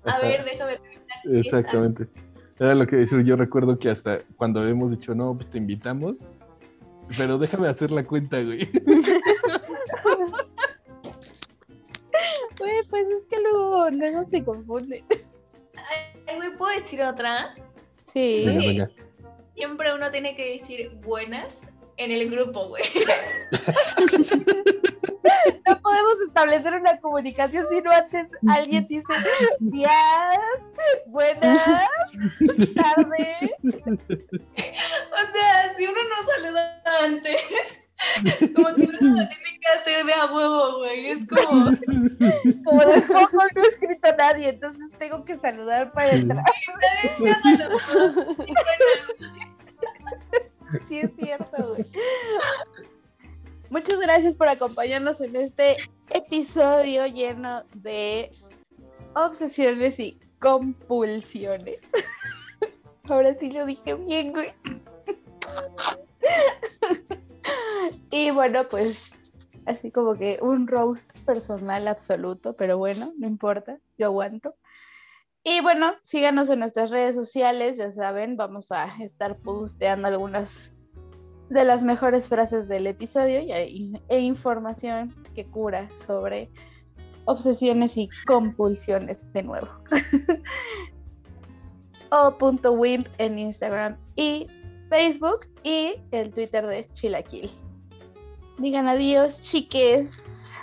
[0.04, 0.20] a Ajá.
[0.20, 1.06] ver, déjame terminar.
[1.32, 2.06] Exactamente.
[2.60, 3.24] Era lo que decir.
[3.24, 6.26] Yo recuerdo que hasta cuando hemos dicho, no, pues te invitamos,
[7.18, 8.68] pero déjame hacer la cuenta, güey.
[12.60, 15.04] Güey, pues es que luego no se confunde.
[15.76, 17.54] Ay, güey, ¿puedo decir otra?
[18.14, 18.44] Sí.
[18.46, 18.90] Venga, venga.
[19.56, 21.60] Siempre uno tiene que decir buenas
[21.98, 22.84] en el grupo, güey.
[25.68, 29.06] No podemos establecer una comunicación si no antes alguien dice
[29.60, 29.92] días,
[31.08, 31.64] buenas
[32.76, 33.52] tardes.
[35.14, 37.83] O sea, si uno no saluda antes,
[38.56, 41.08] como si uno lo tiene que hacer de a huevo, güey.
[41.08, 41.66] Es como,
[42.64, 46.46] Como de poco no he escrito a nadie, entonces tengo que saludar para entrar.
[47.18, 47.70] Y bueno,
[50.88, 51.86] Sí, es cierto, güey.
[53.70, 55.78] Muchas gracias por acompañarnos en este
[56.10, 58.32] episodio lleno de
[59.16, 61.80] obsesiones y compulsiones.
[63.06, 64.54] Ahora sí lo dije bien, güey.
[68.12, 69.12] Y bueno, pues
[69.66, 74.56] así como que un roast personal absoluto, pero bueno, no importa, yo aguanto.
[75.44, 80.74] Y bueno, síganos en nuestras redes sociales, ya saben, vamos a estar posteando algunas
[81.50, 86.50] de las mejores frases del episodio y, e información que cura sobre
[87.26, 89.68] obsesiones y compulsiones de nuevo.
[92.12, 94.48] o punto wimp en Instagram y
[94.94, 97.50] Facebook y el Twitter de Chilaquil.
[98.60, 100.56] Digan adiós, chiques.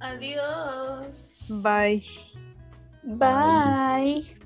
[0.00, 1.06] Adiós.
[1.48, 2.04] Bye.
[3.04, 4.37] Bye.